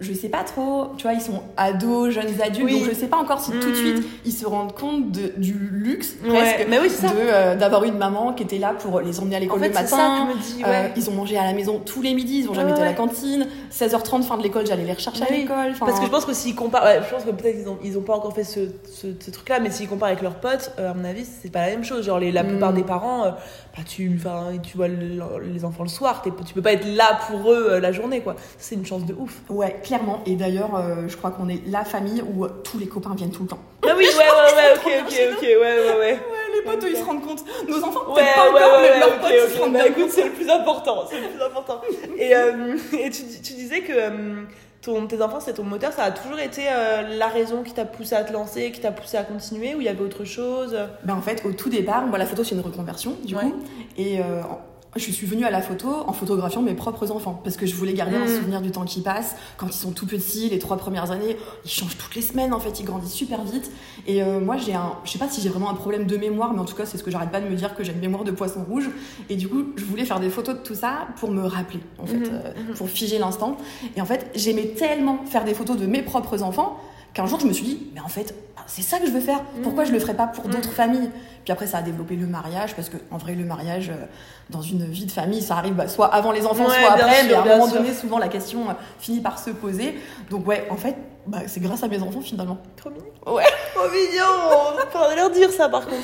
je 0.00 0.12
sais 0.12 0.28
pas 0.28 0.42
trop, 0.42 0.88
tu 0.96 1.02
vois, 1.04 1.12
ils 1.12 1.20
sont 1.20 1.42
ados, 1.56 2.10
jeunes 2.10 2.40
adultes, 2.42 2.64
Oui. 2.70 2.80
donc 2.80 2.88
je 2.90 2.94
sais 2.94 3.06
pas 3.06 3.16
encore 3.18 3.40
si 3.40 3.50
tout 3.52 3.58
de 3.70 3.77
Mhm. 3.77 3.77
Suite 3.78 4.02
ils 4.24 4.32
se 4.32 4.46
rendent 4.46 4.74
compte 4.74 5.10
de, 5.12 5.32
du 5.36 5.54
luxe 5.54 6.14
presque 6.28 6.66
mais 6.68 6.78
oui, 6.80 6.88
euh, 7.04 7.56
d'avoir 7.56 7.84
une 7.84 7.96
maman 7.98 8.32
qui 8.32 8.42
était 8.42 8.58
là 8.58 8.74
pour 8.78 9.00
les 9.00 9.20
emmener 9.20 9.36
à 9.36 9.38
En 9.38 9.42
l'école 9.42 9.60
fait, 9.60 9.68
le 9.68 9.74
matin. 9.74 9.86
ça 9.96 10.26
que 10.26 10.32
je 10.32 10.36
me 10.36 10.42
dis, 10.42 10.64
Euh, 10.64 10.88
ils 10.96 11.08
ont 11.10 11.14
mangé 11.14 11.36
à 11.38 11.44
la 11.44 11.52
maison 11.54 11.80
tous 11.84 12.02
les 12.02 12.14
midis, 12.14 12.40
ils 12.40 12.46
vont 12.46 12.54
jamais 12.54 12.72
été 12.72 12.80
à 12.82 12.84
la 12.84 12.92
cantine. 12.94 13.46
16h30 13.72 14.22
fin 14.22 14.36
de 14.36 14.42
l'école, 14.42 14.66
j'allais 14.66 14.84
les 14.84 14.92
rechercher 14.92 15.22
à 15.24 15.30
l'école. 15.30 15.72
Parce 15.78 15.98
que 16.00 16.06
je 16.06 16.10
pense 16.10 16.24
que 16.24 16.32
s'ils 16.34 16.54
comparent, 16.54 16.84
ouais, 16.84 17.00
je 17.08 17.14
pense 17.14 17.24
que 17.24 17.30
peut-être 17.30 17.56
ils 17.60 17.68
ont, 17.68 17.78
ils 17.84 17.96
ont 17.98 18.02
pas 18.02 18.14
encore 18.16 18.34
fait 18.34 18.44
ce, 18.44 18.60
ce, 18.90 19.08
ce 19.18 19.30
truc-là, 19.30 19.60
mais 19.60 19.70
s'ils 19.70 19.88
comparent 19.88 20.08
avec 20.08 20.22
leurs 20.22 20.36
potes, 20.36 20.72
euh, 20.78 20.90
à 20.90 20.94
mon 20.94 21.04
avis, 21.04 21.24
c'est 21.24 21.50
pas 21.50 21.60
la 21.66 21.70
même 21.72 21.84
chose. 21.84 22.04
Genre, 22.06 22.18
les, 22.18 22.32
la 22.32 22.42
Mm. 22.42 22.48
plupart 22.48 22.72
des 22.72 22.82
parents, 22.82 23.24
bah, 23.24 23.82
tu, 23.86 24.20
tu 24.62 24.76
vois 24.76 24.88
le- 24.88 25.20
les 25.52 25.64
enfants 25.64 25.82
le 25.82 25.88
soir, 25.88 26.22
tu 26.22 26.54
peux 26.54 26.62
pas 26.62 26.72
être 26.72 26.86
là 26.86 27.18
pour 27.28 27.52
eux 27.52 27.78
la 27.78 27.92
journée, 27.92 28.20
quoi. 28.20 28.34
C'est 28.58 28.74
une 28.74 28.86
chance 28.86 29.04
de 29.06 29.14
ouf. 29.14 29.40
Ouais, 29.50 29.80
clairement. 29.82 30.20
Et 30.26 30.34
d'ailleurs, 30.34 30.74
euh, 30.76 31.06
je 31.08 31.16
crois 31.16 31.30
qu'on 31.30 31.48
est 31.48 31.60
la 31.66 31.84
famille 31.84 32.22
où 32.22 32.46
tous 32.64 32.78
les 32.78 32.86
copains 32.86 33.14
viennent 33.14 33.30
tout 33.30 33.42
le 33.42 33.48
temps. 33.48 33.58
Ah 33.86 33.94
oui, 33.96 34.04
ouais, 34.06 34.12
ouais, 34.16 34.54
ouais, 34.56 34.72
ok, 34.74 35.06
ok, 35.06 35.14
ok, 35.36 35.42
ouais, 35.42 35.56
ouais, 35.58 35.98
ouais. 35.98 36.18
les 36.54 36.62
potes, 36.62 36.84
ils 36.90 36.96
se 36.96 37.04
rendent 37.04 37.22
compte. 37.24 37.44
Nos 37.68 37.78
enfants, 37.84 38.12
Ouais, 38.12 38.22
pas 38.34 38.50
ouais, 38.52 38.62
encore, 38.64 38.80
ouais, 38.80 38.90
mais 38.94 38.98
leurs 39.00 39.18
potes, 39.20 39.30
ils 39.32 39.54
se 39.54 39.60
rendent 39.60 39.72
Bah 39.72 39.90
compte. 39.90 40.10
c'est 40.10 40.24
le 40.24 40.30
plus 40.32 40.50
important, 40.50 41.04
c'est 41.08 41.20
le 41.20 41.28
plus 41.28 41.42
important. 41.42 41.80
Et, 42.16 42.34
euh, 42.34 42.76
et 42.98 43.10
tu, 43.10 43.22
tu 43.42 43.52
disais 43.54 43.80
que 43.82 43.92
euh, 43.94 44.10
ton, 44.82 45.06
tes 45.06 45.22
enfants, 45.22 45.38
c'est 45.40 45.54
ton 45.54 45.62
moteur, 45.62 45.92
ça 45.92 46.04
a 46.04 46.10
toujours 46.10 46.38
été 46.40 46.62
euh, 46.68 47.02
la 47.16 47.28
raison 47.28 47.62
qui 47.62 47.72
t'a 47.72 47.84
poussé 47.84 48.14
à 48.16 48.24
te 48.24 48.32
lancer, 48.32 48.72
qui 48.72 48.80
t'a 48.80 48.90
poussé 48.90 49.16
à 49.16 49.22
continuer, 49.22 49.74
ou 49.76 49.80
il 49.80 49.84
y 49.84 49.88
avait 49.88 50.02
autre 50.02 50.24
chose? 50.24 50.76
Ben, 51.04 51.14
en 51.14 51.22
fait, 51.22 51.42
au 51.46 51.52
tout 51.52 51.68
départ, 51.70 52.02
moi, 52.02 52.18
la 52.18 52.26
photo, 52.26 52.42
c'est 52.42 52.56
une 52.56 52.60
reconversion, 52.62 53.16
du 53.24 53.36
Ouais. 53.36 53.42
coup. 53.42 53.54
Et 53.96 54.18
euh, 54.20 54.40
je 54.96 55.10
suis 55.12 55.26
venue 55.26 55.44
à 55.44 55.50
la 55.50 55.60
photo 55.60 55.88
en 56.06 56.12
photographiant 56.12 56.62
mes 56.62 56.74
propres 56.74 57.10
enfants. 57.12 57.40
Parce 57.44 57.56
que 57.56 57.66
je 57.66 57.74
voulais 57.74 57.92
garder 57.92 58.16
un 58.16 58.24
Mm. 58.24 58.28
souvenir 58.28 58.60
du 58.60 58.70
temps 58.70 58.84
qui 58.84 59.00
passe. 59.00 59.36
Quand 59.56 59.66
ils 59.66 59.72
sont 59.72 59.92
tout 59.92 60.06
petits, 60.06 60.48
les 60.48 60.58
trois 60.58 60.76
premières 60.76 61.10
années, 61.10 61.36
ils 61.64 61.70
changent 61.70 61.96
toutes 61.98 62.14
les 62.14 62.22
semaines, 62.22 62.52
en 62.54 62.58
fait, 62.60 62.80
ils 62.80 62.84
grandissent 62.84 63.12
super 63.12 63.44
vite. 63.44 63.70
Et 64.06 64.22
euh, 64.22 64.40
moi, 64.40 64.56
j'ai 64.56 64.74
un. 64.74 64.92
Je 65.04 65.10
sais 65.12 65.18
pas 65.18 65.28
si 65.28 65.40
j'ai 65.40 65.48
vraiment 65.50 65.70
un 65.70 65.74
problème 65.74 66.06
de 66.06 66.16
mémoire, 66.16 66.52
mais 66.52 66.60
en 66.60 66.64
tout 66.64 66.74
cas, 66.74 66.86
c'est 66.86 66.96
ce 66.98 67.04
que 67.04 67.10
j'arrête 67.10 67.30
pas 67.30 67.40
de 67.40 67.48
me 67.48 67.54
dire 67.54 67.74
que 67.76 67.84
j'ai 67.84 67.92
une 67.92 68.00
mémoire 68.00 68.24
de 68.24 68.30
poisson 68.32 68.64
rouge. 68.68 68.88
Et 69.28 69.36
du 69.36 69.48
coup, 69.48 69.66
je 69.76 69.84
voulais 69.84 70.04
faire 70.04 70.20
des 70.20 70.30
photos 70.30 70.56
de 70.56 70.60
tout 70.62 70.74
ça 70.74 71.08
pour 71.20 71.30
me 71.30 71.42
rappeler, 71.44 71.80
en 71.98 72.06
fait, 72.06 72.16
Mhm, 72.16 72.30
euh, 72.32 72.52
mhm. 72.68 72.74
pour 72.74 72.88
figer 72.88 73.18
l'instant. 73.18 73.56
Et 73.96 74.00
en 74.00 74.06
fait, 74.06 74.30
j'aimais 74.34 74.68
tellement 74.68 75.18
faire 75.26 75.44
des 75.44 75.54
photos 75.54 75.76
de 75.76 75.86
mes 75.86 76.02
propres 76.02 76.42
enfants 76.42 76.76
qu'un 77.14 77.26
jour, 77.26 77.40
je 77.40 77.46
me 77.46 77.52
suis 77.52 77.64
dit, 77.64 77.86
mais 77.94 78.00
en 78.00 78.08
fait, 78.08 78.34
bah, 78.56 78.62
c'est 78.66 78.82
ça 78.82 78.98
que 78.98 79.06
je 79.06 79.10
veux 79.12 79.20
faire. 79.20 79.40
Pourquoi 79.62 79.84
je 79.84 79.92
le 79.92 79.98
ferais 79.98 80.14
pas 80.14 80.26
pour 80.26 80.46
Mhm. 80.46 80.52
d'autres 80.52 80.72
familles? 80.72 81.10
Puis 81.44 81.52
après, 81.52 81.66
ça 81.66 81.78
a 81.78 81.82
développé 81.82 82.14
le 82.16 82.26
mariage, 82.26 82.74
parce 82.76 82.88
que 82.90 82.96
en 83.10 83.16
vrai, 83.16 83.34
le 83.34 83.44
mariage, 83.44 83.88
euh, 83.90 84.04
dans 84.50 84.60
une 84.60 84.84
vie 84.84 85.06
de 85.06 85.10
famille, 85.10 85.40
ça 85.42 85.56
arrive 85.56 85.74
bah, 85.74 85.88
soit 85.88 86.06
avant 86.06 86.32
les 86.32 86.44
enfants, 86.46 86.66
Ouais, 86.68 86.78
soit 86.80 86.92
après, 86.92 87.14
sûr, 87.22 87.28
mais 87.28 87.34
à 87.34 87.40
un 87.40 87.44
moment 87.56 87.66
sûr. 87.68 87.78
donné, 87.80 87.94
souvent, 87.94 88.18
la 88.18 88.28
question 88.28 88.68
euh, 88.68 88.72
finit 88.98 89.20
par 89.20 89.38
se 89.38 89.50
poser. 89.50 89.98
Donc 90.30 90.46
ouais, 90.46 90.66
en 90.70 90.76
fait, 90.76 90.94
bah, 91.26 91.38
c'est 91.46 91.60
grâce 91.60 91.82
à 91.82 91.88
mes 91.88 92.00
enfants, 92.02 92.20
finalement. 92.20 92.58
Trop 92.76 92.90
mignon. 92.90 93.04
Ouais. 93.34 93.44
Trop 93.74 93.88
mignon 93.88 94.76
Faudrait 94.90 95.16
leur 95.16 95.30
dire 95.30 95.50
ça 95.50 95.68
par 95.68 95.84
contre. 95.86 95.96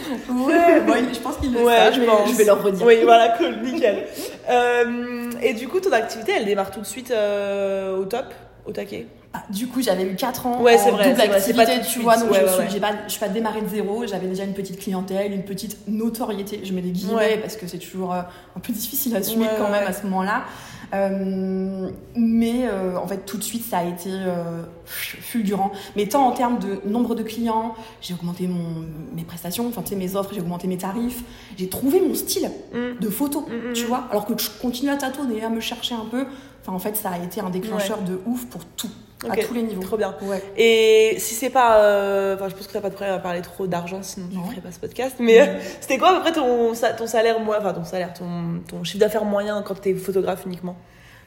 Ouais, 0.47 0.81
bon, 0.81 0.95
je 1.13 1.19
pense 1.21 1.37
qu'ils 1.37 1.53
le 1.53 1.61
Ouais, 1.63 1.77
savent, 1.77 1.95
je 1.95 2.01
pense. 2.05 2.31
je 2.31 2.37
vais 2.37 2.45
leur 2.45 2.63
redire. 2.63 2.87
Oui, 2.87 2.99
voilà, 3.05 3.31
cool, 3.37 3.57
nickel. 3.63 4.07
Euh, 4.51 5.31
et 5.43 5.55
du 5.55 5.69
coup, 5.69 5.81
ton 5.81 5.93
activité, 5.93 6.33
elle 6.37 6.45
démarre 6.45 6.71
tout 6.71 6.81
de 6.81 6.87
suite 6.87 7.11
euh, 7.11 7.97
au 7.97 8.05
top, 8.05 8.27
au 8.67 8.73
taquet? 8.73 9.07
Du 9.51 9.67
coup, 9.67 9.83
j'avais 9.83 10.05
eu 10.05 10.15
4 10.17 10.47
ans 10.47 10.63
Ouais, 10.63 10.79
en 10.81 10.91
vrai, 10.93 11.05
double 11.11 11.17
vrai, 11.17 11.31
activité, 11.37 11.65
pas 11.67 11.79
tu 11.81 11.99
vois, 12.01 12.17
donc 12.17 12.31
Ouais, 12.31 12.39
je 12.41 12.45
ouais, 12.45 12.69
suis, 12.71 12.81
ouais. 12.81 12.91
suis 13.09 13.21
pas 13.21 13.29
démarré 13.29 13.63
de 13.63 13.69
zéro, 13.69 14.07
j'avais 14.07 14.27
déjà 14.29 14.45
une 14.45 14.55
petite 14.55 14.79
clientèle, 14.79 15.33
une 15.33 15.45
petite 15.45 15.79
notoriété, 15.89 16.61
je 16.65 16.73
mets 16.73 16.83
des 16.83 16.91
guillemets 16.91 17.39
parce 17.39 17.57
que 17.57 17.67
c'est 17.67 17.79
toujours 17.79 18.13
euh, 18.15 18.23
un 18.57 18.61
peu 18.61 18.73
difficile 18.73 19.15
à 19.15 19.19
assumer 19.19 19.47
quand 19.59 19.71
même 19.71 19.87
à 19.87 19.93
ce 19.93 20.03
moment-là. 20.05 20.45
Euh, 20.93 21.91
mais 22.15 22.67
euh, 22.69 22.97
en 22.97 23.07
fait, 23.09 23.25
tout 23.27 23.37
de 23.37 23.43
suite, 23.43 23.65
ça 23.65 23.79
a 23.79 23.85
été 23.85 24.11
euh, 24.11 24.63
fulgurant. 24.85 25.73
Mais 25.97 26.07
tant 26.07 26.27
en 26.27 26.33
termes 26.33 26.59
de 26.61 26.81
nombre 26.89 27.15
de 27.15 27.23
clients, 27.23 27.75
j'ai 28.01 28.15
augmenté 28.15 28.47
mon, 28.47 28.85
mes 29.15 29.25
prestations, 29.25 29.67
enfin, 29.69 29.83
tu 29.83 29.89
sais, 29.91 29.97
mes 29.97 30.15
offres, 30.15 30.31
j'ai 30.33 30.41
augmenté 30.41 30.69
mes 30.69 30.77
tarifs, 30.79 31.23
j'ai 31.57 31.69
trouvé 31.69 32.01
mon 32.01 32.15
style 32.15 32.49
Mm. 32.73 33.01
de 33.01 33.09
photo, 33.09 33.41
Mm, 33.49 33.71
mm, 33.71 33.73
tu 33.73 33.85
vois, 33.87 34.05
alors 34.11 34.27
que 34.27 34.35
je 34.39 34.49
continue 34.61 34.91
à 34.91 34.97
tâtonner, 34.97 35.43
à 35.45 35.49
me 35.49 35.61
chercher 35.61 35.95
un 35.95 36.05
peu. 36.11 36.27
Enfin, 36.63 36.73
en 36.73 36.79
fait, 36.79 36.97
ça 36.97 37.11
a 37.11 37.19
été 37.19 37.41
un 37.41 37.51
déclencheur 37.51 38.03
de 38.03 38.21
ouf 38.27 38.47
pour 38.47 38.65
tout, 38.65 38.89
À 39.31 39.37
tous 39.47 39.55
les 39.55 39.63
niveaux. 39.63 39.83
Trop 39.83 39.97
bien. 39.97 40.15
Ouais. 40.23 40.43
Et 40.57 41.15
si 41.19 41.35
c'est 41.35 41.49
pas. 41.51 41.79
euh, 41.79 42.35
Enfin, 42.35 42.49
je 42.49 42.55
pense 42.55 42.67
que 42.67 42.73
t'as 42.73 42.81
pas 42.81 42.91
de 42.91 42.95
problème 42.95 43.15
à 43.17 43.19
parler 43.21 43.41
trop 43.41 43.67
d'argent, 43.67 44.03
sinon 44.03 44.27
tu 44.29 44.37
ferais 44.51 44.61
pas 44.61 44.71
ce 44.73 44.79
podcast. 44.79 45.17
Mais 45.19 45.41
euh, 45.41 45.47
c'était 45.81 45.97
quoi 45.99 46.11
à 46.11 46.15
peu 46.17 46.21
près 46.21 46.33
ton, 46.33 46.75
sa- 46.75 46.93
ton 46.93 47.07
salaire, 47.07 47.41
moi, 47.41 47.57
enfin 47.59 47.73
ton 47.73 47.85
salaire, 47.85 48.13
ton, 48.13 48.61
ton 48.69 48.85
chiffre 48.85 48.99
d'affaires 49.01 49.25
moyen 49.25 49.63
quand 49.63 49.81
t'es 49.81 49.95
photographe 49.95 50.43
uniquement? 50.47 50.77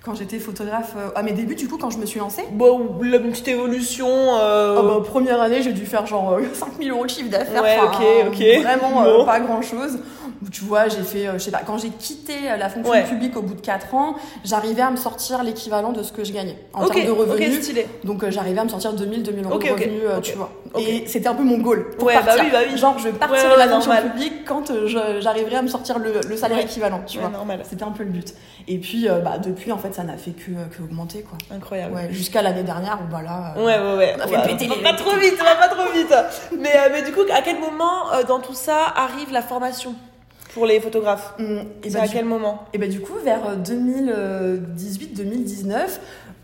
Quand 0.03 0.15
j'étais 0.15 0.39
photographe, 0.39 0.93
euh, 0.95 1.09
à 1.15 1.23
mes 1.23 1.33
débuts, 1.33 1.55
du 1.55 1.67
coup, 1.67 1.77
quand 1.77 1.89
je 1.89 1.97
me 1.97 2.05
suis 2.05 2.19
lancée, 2.19 2.43
Bon, 2.53 2.97
la 3.01 3.19
petite 3.19 3.47
évolution. 3.49 4.07
euh, 4.07 4.77
oh 4.79 4.99
bah, 4.99 5.05
première 5.05 5.41
année, 5.41 5.61
j'ai 5.61 5.73
dû 5.73 5.85
faire 5.85 6.05
genre 6.05 6.33
euh, 6.33 6.43
5000 6.53 6.91
euros 6.91 7.03
de 7.05 7.09
chiffre 7.09 7.29
d'affaires. 7.29 7.61
Ouais, 7.61 7.75
enfin, 7.77 7.99
ok, 8.27 8.27
ok. 8.33 8.63
Vraiment 8.63 9.03
euh, 9.03 9.17
Bon. 9.17 9.25
pas 9.25 9.39
grand 9.41 9.61
chose. 9.61 9.99
Tu 10.51 10.63
vois, 10.63 10.87
j'ai 10.87 11.01
fait, 11.01 11.27
euh, 11.27 11.33
je 11.33 11.39
sais 11.39 11.51
pas, 11.51 11.61
quand 11.65 11.77
j'ai 11.79 11.89
quitté 11.89 12.33
euh, 12.49 12.57
la 12.57 12.69
fonction 12.69 12.91
Ouais. 12.91 13.03
publique 13.03 13.35
au 13.35 13.41
bout 13.41 13.55
de 13.55 13.59
4 13.59 13.95
ans, 13.95 14.15
j'arrivais 14.45 14.83
à 14.83 14.91
me 14.91 14.95
sortir 14.95 15.41
l'équivalent 15.43 15.91
de 15.91 16.03
ce 16.03 16.13
que 16.13 16.23
je 16.23 16.31
gagnais 16.31 16.57
en 16.73 16.85
ok, 16.85 16.93
termes 16.93 17.07
de 17.07 17.11
revenus. 17.11 17.55
Ok, 17.57 17.63
stylé. 17.63 17.87
Donc 18.03 18.23
euh, 18.23 18.29
j'arrivais 18.31 18.59
à 18.59 18.63
me 18.63 18.69
sortir 18.69 18.93
2000, 18.93 19.23
2000 19.23 19.45
euros 19.45 19.55
Ok, 19.55 19.65
de 19.65 19.71
ok, 19.71 19.79
revenus, 19.79 20.01
euh, 20.05 20.17
ok. 20.17 20.21
tu 20.23 20.37
vois. 20.37 20.51
Ok. 20.75 20.81
Et 20.87 21.03
c'était 21.07 21.27
un 21.27 21.33
peu 21.33 21.43
mon 21.43 21.57
goal 21.57 21.89
pour 21.97 22.07
Ouais, 22.07 22.15
bah 22.15 22.21
partir. 22.23 22.43
oui, 22.45 22.49
bah 22.51 22.59
oui. 22.69 22.77
Genre, 22.77 22.97
je 22.99 23.09
partirai 23.09 23.41
Ouais, 23.41 23.47
de 23.47 23.51
ouais, 23.59 23.65
la 23.65 23.67
fonction 23.73 23.91
normal. 23.93 24.11
publique 24.11 24.45
quand 24.45 24.69
euh, 24.69 24.85
je- 24.87 25.21
j'arriverai 25.21 25.55
à 25.55 25.61
me 25.63 25.67
sortir 25.67 25.97
le, 25.97 26.13
le 26.29 26.37
salaire 26.37 26.57
Ouais. 26.59 26.63
équivalent, 26.65 27.01
tu 27.07 27.17
Ouais, 27.17 27.23
vois. 27.23 27.31
normal. 27.31 27.61
C'était 27.67 27.83
un 27.83 27.91
peu 27.91 28.03
le 28.03 28.11
but. 28.11 28.35
Et 28.67 28.77
puis, 28.77 29.09
euh, 29.09 29.19
bah, 29.19 29.39
depuis, 29.43 29.71
en 29.71 29.77
fait, 29.79 29.86
ça 29.93 30.03
n'a 30.03 30.17
fait 30.17 30.31
que, 30.31 30.51
que 30.75 30.83
augmenter, 30.83 31.21
quoi. 31.23 31.37
Incroyable. 31.55 31.93
Ouais, 31.95 32.07
jusqu'à 32.11 32.41
l'année 32.41 32.63
dernière 32.63 32.99
où, 33.01 33.11
bah 33.11 33.21
là. 33.23 33.53
euh, 33.57 33.65
Ouais, 33.65 33.79
ouais, 33.79 33.97
ouais. 33.97 34.15
On 34.17 34.21
a 34.21 34.27
fait 34.27 34.35
Ouais, 34.35 34.47
péter 34.57 34.67
va 34.67 34.75
les 34.75 34.81
pas 34.83 34.93
trop 34.93 35.15
vite, 35.17 35.37
va 35.37 35.55
pas 35.55 35.67
trop 35.67 35.91
vite. 35.93 36.13
Mais, 36.59 36.71
euh, 36.75 36.89
mais 36.91 37.01
du 37.03 37.11
coup, 37.11 37.21
à 37.33 37.41
quel 37.41 37.59
moment 37.59 38.11
euh, 38.13 38.23
dans 38.23 38.39
tout 38.39 38.53
ça 38.53 38.77
arrive 38.95 39.31
la 39.31 39.41
formation 39.41 39.95
pour 40.53 40.65
les 40.65 40.79
photographes? 40.79 41.33
Hum, 41.39 41.63
et, 41.83 41.89
bah, 41.89 42.01
à 42.01 42.07
du, 42.07 42.13
quel 42.13 42.25
moment? 42.25 42.63
et 42.73 42.77
bah, 42.77 42.87
du 42.87 42.99
coup, 43.01 43.15
vers 43.23 43.57
2018-2019, 43.57 45.99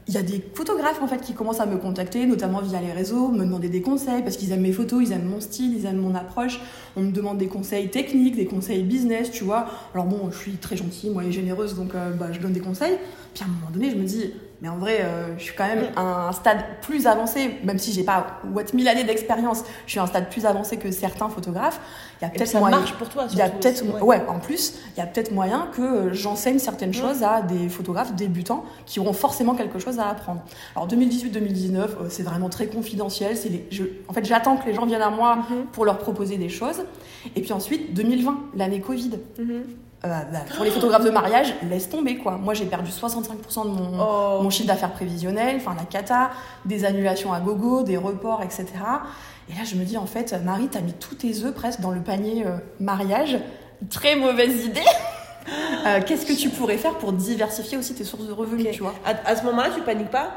il 0.07 0.13
y 0.13 0.17
a 0.17 0.23
des 0.23 0.43
photographes 0.53 1.01
en 1.01 1.07
fait 1.07 1.21
qui 1.21 1.33
commencent 1.33 1.61
à 1.61 1.65
me 1.65 1.77
contacter, 1.77 2.25
notamment 2.25 2.61
via 2.61 2.81
les 2.81 2.91
réseaux, 2.91 3.29
me 3.29 3.45
demander 3.45 3.69
des 3.69 3.81
conseils 3.81 4.21
parce 4.21 4.37
qu'ils 4.37 4.51
aiment 4.51 4.61
mes 4.61 4.73
photos, 4.73 5.01
ils 5.03 5.11
aiment 5.13 5.25
mon 5.25 5.39
style, 5.39 5.73
ils 5.77 5.85
aiment 5.85 5.97
mon 5.97 6.15
approche. 6.15 6.59
On 6.95 7.01
me 7.01 7.11
demande 7.11 7.37
des 7.37 7.47
conseils 7.47 7.89
techniques, 7.89 8.35
des 8.35 8.45
conseils 8.45 8.83
business, 8.83 9.31
tu 9.31 9.43
vois. 9.43 9.67
Alors 9.93 10.05
bon, 10.05 10.29
je 10.31 10.37
suis 10.37 10.51
très 10.53 10.75
gentille, 10.75 11.09
moi 11.09 11.23
et 11.23 11.31
généreuse, 11.31 11.75
donc 11.75 11.95
euh, 11.95 12.11
bah, 12.11 12.27
je 12.31 12.39
donne 12.39 12.53
des 12.53 12.59
conseils. 12.59 12.97
Puis 13.33 13.43
à 13.43 13.47
un 13.47 13.49
moment 13.49 13.71
donné, 13.71 13.91
je 13.91 13.95
me 13.95 14.03
dis, 14.03 14.33
Mais 14.63 14.69
en 14.69 14.77
vrai, 14.77 15.01
euh, 15.01 15.37
je 15.37 15.43
suis 15.43 15.55
quand 15.55 15.67
même 15.67 15.89
à 15.97 16.29
un 16.29 16.31
stade 16.31 16.63
plus 16.81 17.05
avancé, 17.05 17.59
même 17.65 17.77
si 17.77 17.91
j'ai 17.91 18.03
pas 18.03 18.39
what 18.53 18.63
mille 18.73 18.87
années 18.87 19.03
d'expérience. 19.03 19.61
Je 19.85 19.91
suis 19.91 19.99
à 19.99 20.03
un 20.03 20.07
stade 20.07 20.29
plus 20.29 20.45
avancé 20.45 20.77
que 20.77 20.89
certains 20.89 21.27
photographes. 21.27 21.81
Il 22.21 22.23
y 22.23 22.27
a 22.27 22.29
peut-être 22.29 22.47
ça 22.47 22.59
moyen. 22.59 22.77
marche 22.77 22.93
pour 22.93 23.09
toi, 23.09 23.25
Il 23.29 23.37
y 23.37 23.41
a 23.41 23.49
peut-être, 23.49 23.83
ouais. 23.83 24.01
ouais. 24.01 24.21
en 24.29 24.39
plus, 24.39 24.75
il 24.95 24.99
y 24.99 25.03
a 25.03 25.05
peut-être 25.05 25.33
moyen 25.33 25.67
que 25.75 25.81
euh, 25.81 26.13
j'enseigne 26.13 26.59
certaines 26.59 26.93
choses 26.93 27.23
à 27.23 27.41
des 27.41 27.67
photographes 27.67 28.13
débutants 28.15 28.63
qui 28.85 29.01
auront 29.01 29.11
forcément 29.11 29.53
quelque 29.53 29.79
chose 29.79 29.99
à 29.99 30.07
apprendre. 30.07 30.41
Alors 30.77 30.87
2018-2019, 30.87 31.75
euh, 31.75 31.87
c'est 32.07 32.23
vraiment 32.23 32.47
très 32.47 32.67
confidentiel. 32.67 33.35
C'est 33.35 33.49
les, 33.49 33.67
je, 33.69 33.83
en 34.07 34.13
fait, 34.13 34.23
j'attends 34.23 34.55
que 34.55 34.65
les 34.65 34.73
gens 34.73 34.85
viennent 34.85 35.01
à 35.01 35.09
moi 35.09 35.35
Mhm. 35.49 35.65
pour 35.73 35.83
leur 35.83 35.97
proposer 35.97 36.37
des 36.37 36.47
choses. 36.47 36.85
Et 37.35 37.41
puis 37.41 37.51
ensuite, 37.51 37.93
2020, 37.93 38.37
l'année 38.55 38.79
Covid. 38.79 39.11
Mhm. 39.37 39.63
Euh, 40.05 40.09
bah, 40.09 40.39
pour 40.55 40.65
les 40.65 40.71
photographes 40.71 41.05
de 41.05 41.09
mariage, 41.09 41.53
laisse 41.69 41.89
tomber 41.89 42.17
quoi. 42.17 42.33
Moi, 42.33 42.53
j'ai 42.53 42.65
perdu 42.65 42.91
65% 42.91 43.63
de 43.63 43.69
mon, 43.69 43.99
Oh. 44.01 44.41
mon 44.43 44.49
chiffre 44.49 44.67
d'affaires 44.67 44.91
prévisionnel, 44.91 45.55
enfin 45.57 45.75
la 45.77 45.85
cata, 45.85 46.31
des 46.65 46.83
annulations 46.83 47.31
à 47.31 47.39
gogo, 47.39 47.83
des 47.83 47.95
reports, 47.95 48.41
etc. 48.43 48.65
Et 49.49 49.53
là, 49.53 49.61
je 49.63 49.75
me 49.75 49.85
dis 49.85 49.97
en 49.97 50.05
fait, 50.05 50.35
Marie, 50.43 50.67
t'as 50.67 50.81
mis 50.81 50.93
tous 50.93 51.15
tes 51.15 51.43
œufs 51.45 51.53
presque 51.53 51.79
dans 51.79 51.91
le 51.91 52.01
panier 52.01 52.43
euh, 52.45 52.57
mariage. 52.81 53.37
Très 53.89 54.15
mauvaise 54.15 54.65
idée. 54.65 54.81
Euh, 55.85 55.99
Qu'est-ce 56.05 56.25
que 56.25 56.31
tu 56.33 56.49
pourrais 56.49 56.77
faire 56.77 56.93
pour 56.97 57.11
diversifier 57.11 57.77
aussi 57.77 57.93
tes 57.93 58.05
sources 58.05 58.25
de 58.27 58.31
revenus, 58.31 58.67
tu 58.71 58.81
vois? 58.81 58.93
À, 59.05 59.29
à 59.29 59.35
ce 59.35 59.43
moment-là, 59.43 59.69
tu 59.75 59.81
paniques 59.81 60.09
pas? 60.09 60.29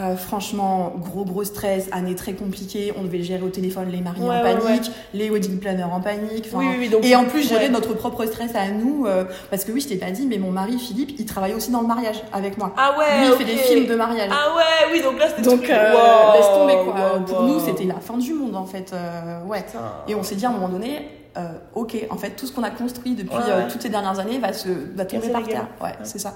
Euh, 0.00 0.16
Franchement, 0.16 0.92
gros 0.98 1.24
gros 1.24 1.44
stress, 1.44 1.86
année 1.92 2.16
très 2.16 2.32
compliquée. 2.32 2.92
On 2.98 3.04
devait 3.04 3.22
gérer 3.22 3.42
au 3.42 3.48
téléphone 3.48 3.88
les 3.90 4.00
mariés 4.00 4.22
Ouais, 4.28 4.40
en 4.40 4.42
ouais, 4.42 4.54
panique, 4.56 4.90
les 5.12 5.30
wedding 5.30 5.60
planners 5.60 5.84
en 5.84 6.00
panique. 6.00 6.48
Oui, 6.52 6.66
oui, 6.68 6.76
oui, 6.80 6.88
donc- 6.88 7.04
et 7.04 7.14
en 7.14 7.24
plus 7.26 7.48
gérer 7.48 7.68
notre 7.68 7.94
propre 7.94 8.26
stress 8.26 8.56
à 8.56 8.68
nous, 8.72 9.06
euh, 9.06 9.24
parce 9.50 9.64
que 9.64 9.70
oui, 9.70 9.80
je 9.80 9.86
t'ai 9.88 9.96
pas 9.96 10.10
dit, 10.10 10.26
mais 10.26 10.38
mon 10.38 10.50
mari 10.50 10.78
Philippe, 10.80 11.12
il 11.18 11.26
travaille 11.26 11.54
aussi 11.54 11.70
dans 11.70 11.80
le 11.80 11.86
mariage 11.86 12.20
avec 12.32 12.58
moi. 12.58 12.74
Ah 12.76 12.96
ouais 12.98 13.20
Lui, 13.20 13.26
il 13.28 13.36
fait 13.38 13.44
des 13.52 13.56
films 13.60 13.86
de 13.86 13.94
mariage. 13.94 14.30
Ah 14.32 14.56
ouais, 14.56 14.92
oui, 14.92 15.00
donc 15.00 15.16
là, 15.18 15.28
c'était 15.28 15.42
Donc, 15.42 15.62
tout- 15.62 15.70
euh, 15.70 15.92
Wow, 15.92 16.36
laisse 16.36 16.46
tomber 16.48 16.74
quoi. 16.92 17.12
wow, 17.14 17.20
Pour 17.24 17.40
wow. 17.42 17.46
nous, 17.46 17.60
c'était 17.60 17.84
la 17.84 18.00
fin 18.00 18.16
du 18.18 18.34
monde 18.34 18.56
en 18.56 18.66
fait. 18.66 18.90
euh, 18.92 19.44
ouais. 19.44 19.62
Putain. 19.62 19.78
Et 20.08 20.16
on 20.16 20.24
s'est 20.24 20.34
dit 20.34 20.44
à 20.44 20.48
un 20.48 20.52
moment 20.54 20.68
donné, 20.70 21.08
euh, 21.38 21.52
ok, 21.76 21.96
en 22.10 22.16
fait, 22.16 22.30
tout 22.30 22.46
ce 22.46 22.52
qu'on 22.52 22.64
a 22.64 22.70
construit 22.70 23.14
depuis 23.14 23.36
euh, 23.48 23.68
toutes 23.70 23.82
ces 23.82 23.90
dernières 23.90 24.18
années 24.18 24.38
va 24.40 24.52
se 24.52 24.68
va 24.96 25.04
tomber 25.04 25.28
par 25.28 25.44
terre. 25.44 25.68
Ouais. 25.80 25.92
c'est 26.02 26.18
ça. 26.18 26.34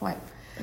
Ouais. 0.00 0.14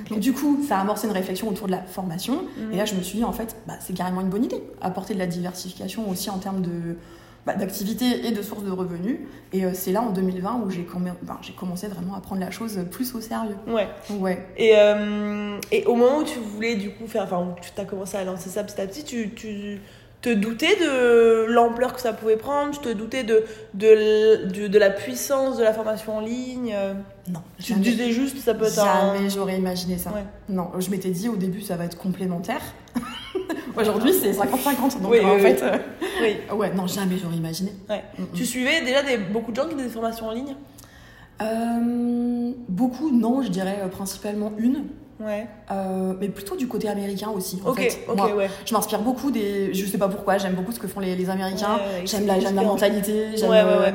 Ok. 0.02 0.10
Donc 0.10 0.20
du 0.20 0.34
coup, 0.34 0.64
ça 0.68 0.78
a 0.78 0.82
amorcé 0.82 1.08
une 1.08 1.14
réflexion 1.14 1.48
autour 1.50 1.68
de 1.68 1.72
la 1.72 1.82
formation. 1.84 2.44
Mhm. 2.58 2.74
Et 2.74 2.78
là, 2.78 2.86
je 2.86 2.96
me 2.96 3.02
suis 3.02 3.18
dit, 3.20 3.24
en 3.24 3.34
fait, 3.34 3.56
bah, 3.68 3.74
c'est 3.80 3.94
carrément 3.94 4.22
une 4.22 4.30
bonne 4.30 4.46
idée. 4.46 4.62
Apporter 4.82 5.14
de 5.14 5.20
la 5.20 5.28
diversification 5.28 6.10
aussi 6.10 6.30
en 6.30 6.38
termes 6.38 6.62
de 6.62 6.98
bah, 7.46 7.56
d'activité 7.56 8.28
et 8.28 8.32
de 8.32 8.42
sources 8.42 8.64
de 8.64 8.72
revenus. 8.72 9.20
Et 9.54 9.64
euh, 9.64 9.72
c'est 9.74 9.94
là, 9.94 10.02
en 10.02 10.10
2020, 10.12 10.62
où 10.66 10.70
j'ai 10.70 10.82
comm- 10.84 11.14
j'ai 11.42 11.54
commencé 11.54 11.88
vraiment 11.88 12.14
à 12.16 12.20
prendre 12.20 12.42
la 12.42 12.52
chose 12.52 12.78
plus 12.92 13.16
au 13.16 13.22
sérieux. 13.22 13.56
Ouais. 13.68 13.88
Ouais. 14.20 14.46
Et, 14.58 14.74
euh, 14.76 15.58
et 15.72 15.86
au 15.86 15.96
moment 15.96 16.18
où 16.20 16.24
tu 16.26 16.40
voulais 16.40 16.76
du 16.76 16.92
coup 16.92 17.08
faire, 17.08 17.24
enfin, 17.24 17.40
où 17.40 17.56
tu 17.62 17.72
t'as 17.74 17.86
commencé 17.86 18.18
à 18.18 18.24
lancer 18.26 18.50
ça 18.50 18.64
petit 18.66 18.82
à 18.82 18.86
petit, 18.86 19.04
tu, 19.06 19.32
tu 19.34 19.80
te 20.22 20.30
doutais 20.34 20.76
de 20.78 21.46
l'ampleur 21.46 21.94
que 21.94 22.02
ça 22.02 22.12
pouvait 22.12 22.38
prendre, 22.38 22.72
tu 22.72 22.80
te 22.80 22.90
doutais 22.90 23.24
de, 23.24 23.44
de, 23.76 24.46
de, 24.48 24.68
de 24.68 24.80
la 24.80 24.90
puissance 24.90 25.58
de 25.58 25.64
la 25.64 25.74
formation 25.74 26.18
en 26.18 26.20
ligne. 26.22 26.74
euh, 26.76 26.94
Non, 27.32 27.42
Tu 27.64 27.74
te 27.74 27.80
disais 27.80 28.12
juste, 28.12 28.38
ça 28.40 28.54
peut 28.56 28.66
être 28.66 28.80
un. 28.80 29.14
Jamais 29.16 29.30
j'aurais 29.30 29.58
imaginé 29.58 29.98
ça. 29.98 30.10
Ouais. 30.12 30.24
Non, 30.50 30.72
je 30.80 30.90
m'étais 30.90 31.12
dit 31.12 31.30
au 31.30 31.36
début 31.36 31.62
ça 31.62 31.76
va 31.76 31.86
être 31.86 31.98
complémentaire. 31.98 32.62
Aujourd'hui 33.78 34.12
c'est 34.14 34.32
50-50. 34.32 35.02
Donc 35.02 35.12
Oui, 35.12 35.20
en 35.24 35.36
oui, 35.36 35.42
fait, 35.42 35.64
Oui. 36.22 36.36
euh, 36.52 36.56
ouais, 36.56 36.74
non, 36.74 36.88
jamais 36.88 37.18
j'aurais 37.22 37.36
imaginé. 37.38 37.72
Ouais. 37.88 38.04
Mm. 38.18 38.24
Tu 38.34 38.46
suivais 38.46 38.82
déjà 38.82 39.04
des, 39.04 39.18
beaucoup 39.18 39.52
de 39.52 39.56
gens 39.56 39.66
qui 39.66 39.74
faisaient 39.74 39.84
des 39.84 39.90
formations 39.90 40.28
en 40.28 40.32
ligne? 40.32 40.56
Euh, 41.40 42.52
beaucoup, 42.68 43.12
non, 43.12 43.44
je 43.44 43.50
dirais 43.50 43.78
principalement 43.92 44.52
une. 44.58 44.86
Ouais. 45.20 45.48
Euh, 45.72 46.14
mais 46.20 46.30
plutôt 46.30 46.56
du 46.56 46.68
côté 46.68 46.88
américain 46.90 47.30
aussi. 47.36 47.60
En 47.66 47.70
Ok, 47.72 47.80
fait. 47.80 48.00
ok, 48.08 48.16
Moi, 48.18 48.36
ouais. 48.36 48.50
je 48.66 48.74
m'inspire 48.74 49.00
beaucoup 49.00 49.32
des. 49.32 49.74
Je 49.74 49.86
sais 49.86 49.98
pas 49.98 50.08
pourquoi, 50.08 50.38
j'aime 50.38 50.54
beaucoup 50.54 50.72
ce 50.72 50.80
que 50.80 50.88
font 50.88 51.00
les, 51.00 51.16
les 51.16 51.30
Américains. 51.30 51.76
Ouais, 51.76 52.06
j'aime 52.06 52.28
la, 52.28 52.52
mentalité, 52.64 53.30
j'aime 53.36 53.50
Ouais, 53.50 53.62
euh, 53.64 53.92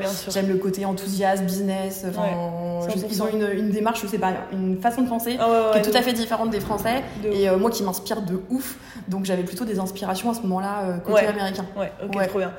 le 0.49 0.57
côté 0.57 0.85
enthousiasme, 0.85 1.45
business. 1.45 2.05
Je- 2.05 2.11
100%. 2.91 3.07
ils 3.11 3.23
ont 3.23 3.29
une, 3.29 3.49
une 3.57 3.71
démarche, 3.71 4.03
je 4.03 4.09
sais 4.09 4.19
pas, 4.19 4.33
une 4.53 4.81
façon 4.81 5.03
de 5.03 5.09
penser 5.09 5.37
Ah 5.39 5.71
qui 5.73 5.79
est 5.79 5.83
tout 5.83 5.97
à 5.97 6.03
fait 6.03 6.13
différente 6.13 6.51
des 6.51 6.59
Français. 6.59 7.03
De 7.23 7.29
Et 7.29 7.49
euh, 7.49 7.57
moi 7.57 7.71
qui 7.71 7.85
m'inspire 7.85 8.23
de 8.23 8.41
ouf. 8.51 8.77
Donc 9.09 9.25
j'avais 9.25 9.45
plutôt 9.45 9.65
des 9.65 9.79
inspirations 9.79 10.31
à 10.31 10.35
ce 10.35 10.41
moment-là 10.43 10.83
euh, 10.85 10.99
côté 10.99 11.27
américain. 11.27 11.65
Ouais, 11.77 11.93
ok, 12.05 12.29
trop 12.29 12.39
bien. 12.41 12.53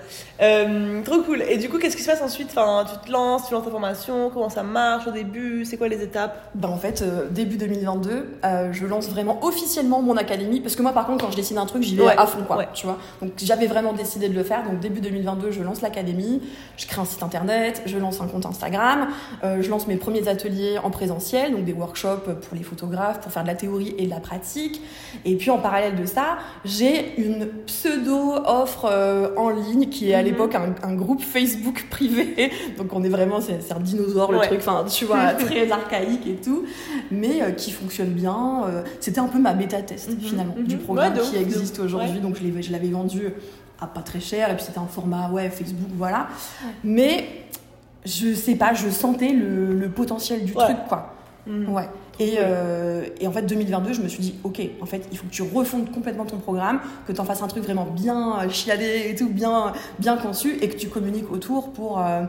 Trop 1.03 1.21
cool. 1.23 1.41
Et 1.49 1.57
du 1.57 1.67
coup, 1.69 1.77
qu'est-ce 1.79 1.97
qui 1.97 2.03
se 2.03 2.09
passe 2.09 2.21
ensuite? 2.21 2.47
Enfin, 2.51 2.85
Tu 2.89 3.07
te 3.07 3.11
lances, 3.11 3.47
tu 3.47 3.53
lances 3.53 3.65
ta 3.65 3.71
formation, 3.71 4.29
comment 4.33 4.49
ça 4.49 4.63
marche 4.63 5.07
au 5.07 5.11
début? 5.11 5.65
C'est 5.65 5.77
quoi 5.77 5.87
les 5.89 6.01
étapes? 6.01 6.49
Bah 6.55 6.69
en 6.69 6.77
fait, 6.77 7.03
début 7.31 7.57
2022, 7.57 8.27
euh, 8.53 8.73
je 8.73 8.85
lance 8.85 9.09
vraiment 9.09 9.43
officiellement 9.43 10.01
mon 10.01 10.15
académie. 10.17 10.59
Parce 10.61 10.75
que 10.75 10.81
moi 10.81 10.91
par 10.93 11.05
contre, 11.05 11.25
quand 11.25 11.31
je 11.31 11.35
décide 11.35 11.57
un 11.57 11.65
truc, 11.65 11.83
j'y 11.83 11.95
vais 11.95 12.03
Ouais. 12.05 12.15
à 12.17 12.25
fond 12.27 12.43
quoi. 12.45 12.57
Ouais. 12.57 12.67
Tu 12.73 12.85
vois 12.85 12.97
Donc 13.21 13.31
j'avais 13.37 13.67
vraiment 13.67 13.93
décidé 13.93 14.29
de 14.29 14.33
le 14.35 14.43
faire. 14.43 14.63
Donc 14.63 14.79
début 14.79 15.01
2022, 15.01 15.51
je 15.51 15.61
lance 15.63 15.81
l'académie. 15.81 16.41
Je 16.77 16.85
crée 16.87 17.01
un 17.01 17.05
site 17.05 17.23
internet, 17.23 17.81
je 17.85 17.97
lance 17.97 18.21
un 18.21 18.27
compte 18.27 18.45
Instagram. 18.45 19.07
euh, 19.43 19.61
je 19.61 19.69
lance 19.69 19.87
mes 19.87 19.95
premiers 19.95 20.27
ateliers 20.27 20.77
en 20.83 20.89
présentiel, 20.91 21.51
donc 21.53 21.65
des 21.65 21.73
workshops 21.73 22.25
pour 22.25 22.55
les 22.57 22.63
photographes, 22.63 23.19
pour 23.21 23.31
faire 23.31 23.43
de 23.43 23.47
la 23.47 23.55
théorie 23.55 23.93
et 23.97 24.05
de 24.05 24.09
la 24.09 24.19
pratique. 24.19 24.81
Et 25.25 25.35
puis 25.35 25.49
en 25.51 25.57
parallèle 25.57 25.95
de 25.95 26.05
ça, 26.05 26.37
j'ai 26.65 27.19
une 27.21 27.47
pseudo-offre 27.65 28.87
euh, 28.91 29.29
en 29.37 29.49
ligne 29.49 29.87
qui 29.89 30.09
est 30.11 30.13
à 30.13 30.19
Mhm. 30.19 30.25
l'époque 30.25 30.55
un, 30.55 30.75
un 30.87 30.93
groupe 30.93 31.21
Facebook 31.21 31.85
privé. 31.89 32.51
Donc 32.77 32.93
on 32.93 33.03
est 33.03 33.09
vraiment, 33.09 33.39
c'est 33.41 33.71
un 33.73 33.79
dinosaure 33.79 34.31
le 34.31 34.39
Ouais. 34.39 34.47
truc, 34.47 34.59
enfin 34.59 34.85
tu 34.89 35.05
vois, 35.05 35.33
très 35.39 35.71
archaïque 35.71 36.25
et 36.27 36.35
tout, 36.35 36.63
mais 37.11 37.53
qui 37.55 37.71
fonctionne 37.71 38.09
bien. 38.09 38.42
Euh, 38.65 38.83
C'était 38.99 39.19
un 39.19 39.27
peu 39.27 39.39
ma 39.39 39.53
bêta-test 39.53 40.09
Mhm. 40.11 40.19
finalement 40.19 40.55
Mhm. 40.57 40.67
du 40.67 40.77
programme 40.77 41.13
Ouais, 41.13 41.19
qui 41.21 41.37
existe 41.37 41.79
aujourd'hui. 41.79 42.11
Ouais. 42.15 42.19
Donc 42.19 42.37
je 42.61 42.71
l'avais 42.71 42.89
vendu 42.89 43.29
à 43.81 43.87
pas 43.87 44.01
très 44.01 44.19
cher 44.19 44.49
et 44.51 44.55
puis 44.55 44.63
c'était 44.65 44.79
un 44.79 44.85
format 44.87 45.29
ouais 45.31 45.49
Facebook 45.49 45.89
voilà. 45.97 46.27
Mais 46.83 47.25
je 48.05 48.33
sais 48.33 48.55
pas, 48.55 48.73
je 48.73 48.89
sentais 48.89 49.29
le, 49.29 49.73
le 49.73 49.89
potentiel 49.89 50.43
du 50.45 50.53
truc 50.53 50.77
quoi. 50.87 51.13
Mhm. 51.47 51.69
Ouais. 51.73 51.89
Et, 52.19 52.35
euh, 52.39 53.05
et 53.19 53.25
en 53.27 53.31
fait, 53.31 53.41
2022, 53.41 53.91
je 53.93 54.01
me 54.01 54.07
suis 54.07 54.21
dit, 54.21 54.35
ok, 54.43 54.61
en 54.81 54.85
fait, 54.85 55.07
il 55.11 55.17
faut 55.17 55.25
que 55.25 55.31
tu 55.31 55.41
refondes 55.41 55.91
complètement 55.91 56.25
ton 56.25 56.37
programme, 56.37 56.79
que 57.07 57.11
tu 57.11 57.19
en 57.19 57.25
fasses 57.25 57.41
un 57.41 57.47
truc 57.47 57.63
vraiment 57.63 57.85
bien 57.85 58.39
euh, 58.43 58.49
chiadé 58.49 59.05
et 59.09 59.15
tout, 59.15 59.29
bien, 59.29 59.73
bien 59.97 60.15
conçu, 60.17 60.59
et 60.61 60.69
que 60.69 60.77
tu 60.77 60.89
communiques 60.89 61.31
autour 61.31 61.71
pour, 61.73 61.99
euh, 61.99 62.21